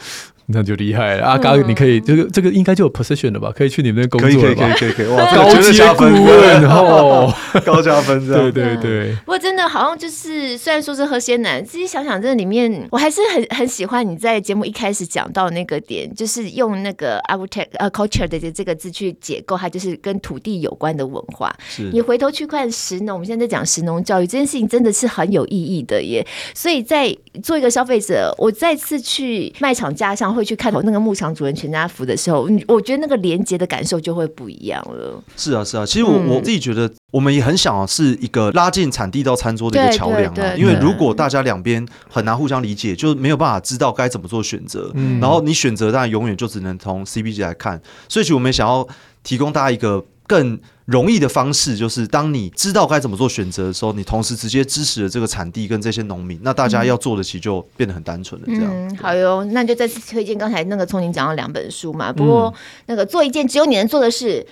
[0.48, 1.26] 那就厉害了。
[1.26, 3.52] 阿嘎，你可以这个这个应该就有 position 了吧？
[3.54, 4.74] 可以去你们那工作了吧？
[4.80, 7.34] 可以可以可以可以，哇，高阶顾问哦，
[7.66, 8.26] 高加分。
[8.26, 9.14] 对对对。
[9.26, 21.54] 不过真的好像就是，虽然说是喝鲜奶，自己想想，这里面我还是很很喜欢你在节目一开始讲到那个点，就是用那个 agritech 呃 culture 的这个字去解构，它就是跟土地有关的文化。
[21.68, 26.26] 是你回头去看食农，我们现在在讲食农教育这件事情，真的是很有意义的耶。
[26.54, 35.22] 所以在做一个消费者，我再次去卖场架上会去看到那个牧场主人全家福的时候，我觉得那个连接的感受就会不一样了。
[35.36, 40.54] 是啊，是啊，其实我、嗯、我自己觉得，我们也很想是一个拉近产地到餐桌的一个桥梁啊。
[40.56, 44.92] 因为如果大家两边很难互相理解，就没有办法知道该怎么做选择。
[44.94, 47.82] 嗯，然后你选择当然永远就只能从 CPG 来看。
[48.08, 48.88] 所以，其实我们想要
[49.24, 58.48] 提供大家一个更容易的方式，就是当你知道该怎么做选择的时候，你同时直接支持了这个产地跟这些农民，那大家要做的其实就变得很单纯了。
[58.48, 62.14] 这样，嗯，好哟，那就再次推荐刚才那个聪宁讲到两本书嘛。
[62.14, 62.54] 不过
[62.86, 64.46] 那个做一件只有你能做的事。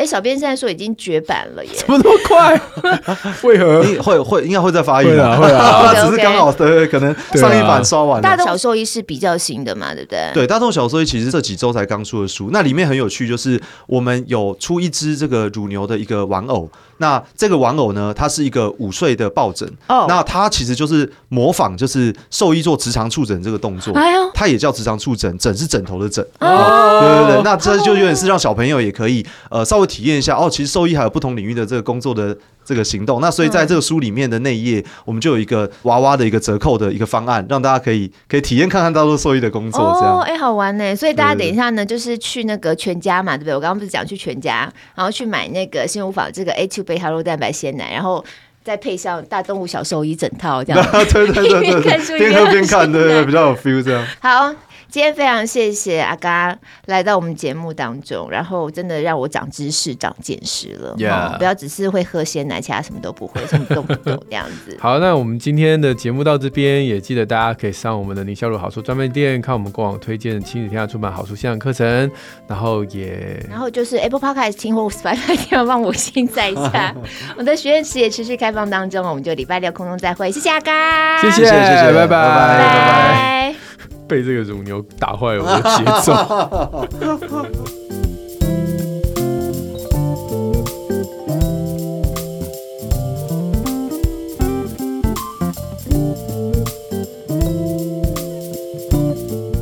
[0.00, 1.70] 哎，小编现在说已经绝版了耶！
[1.76, 2.58] 怎么那么快？
[3.46, 3.82] 为何？
[4.02, 8.22] 会会应该会再发一版，啊，会啊， 只是刚好对，可能上一版刷完了。
[8.22, 10.30] 大众小兽医是比较新的嘛，对不对？
[10.32, 16.66] 对，大众小兽医其实这几周才刚出的书，那里面很有趣，就是我们有出一只这个乳牛的一个玩偶。
[17.00, 19.66] 那这个玩偶呢，它是一个午睡的抱枕。
[19.88, 23.92] 哦，那它其实就是模仿，就是兽医做直肠触诊这个动作。
[23.94, 26.22] 哎呦，它也叫直肠触诊，枕是枕头的枕。
[26.40, 32.36] 哦，对对对，那这就有点是让小朋友也可以呃稍微体验一下哦，其实兽医还有不同领域的这个工作的。
[32.70, 39.80] 这个行动，那所以在这个书里面的内页，我们就有一个娃娃的一个折扣的一个方案，让大家可以可以体验看看大多兽医的工作。
[39.98, 40.94] 这样，哎、哦，好玩呢。
[40.94, 43.54] 所以大家等一下呢，就是去那个全家嘛，对不对？
[43.56, 48.24] 我刚刚不是讲去全家，然后去买那个新无坊这个 A2 贝塔酪蛋白鲜奶，然后
[48.62, 50.88] 再配上大动物小兽医整套这样。
[50.92, 54.06] 对对对对， 边看书边喝边看，对对，比较有 feel 这样。
[54.20, 54.54] 好。
[54.90, 60.94] 今天非常谢谢阿嘎来到我们节目当中，然后真的让我长知识、长见识了。
[60.98, 61.38] Yeah.
[61.38, 64.76] 不要只是会喝鲜奶，其他什么都不会，什么都不懂这样子。
[64.82, 72.10] 好，那我们今天的节目到这边，也记得大家可以上我们的宁夏璐好书专卖店，看我们过往推荐的亲子天下出版好书线上课程，
[72.48, 76.94] 然后也然后就是 Apple Podcast 听或 Spotify 听，要帮五星赞一下。
[77.30, 80.32] 我们的学院池也持续开放当中，我们就礼拜六空中再会。
[80.32, 82.08] 谢谢阿嘎，谢谢谢谢，拜拜拜拜。
[82.08, 86.12] 拜拜被这个乳牛打坏了我的节奏。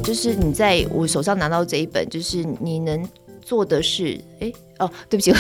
[0.03, 3.07] 就是你在我手上拿到这一本，就是你能
[3.43, 4.19] 做的是。
[4.41, 5.31] 哎，哦，对不起，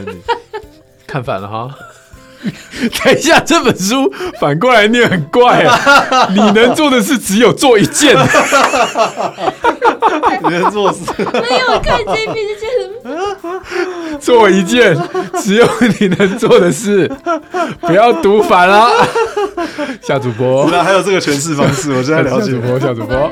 [1.06, 1.76] 看反了哈。
[3.04, 6.28] 等一下，这本书反过来念很怪啊！
[6.34, 8.16] 你能做的事只有做一件，
[10.42, 12.66] 你能做事没有看这篇是什
[13.04, 13.12] 么？
[14.20, 14.96] 做一件
[15.40, 15.66] 只有
[16.00, 17.10] 你能做的事，
[17.80, 18.90] 不要读反了。
[20.02, 22.52] 夏主播，原来还有这个诠释方式，我正在了解。
[22.52, 23.30] 夏主播，夏主播。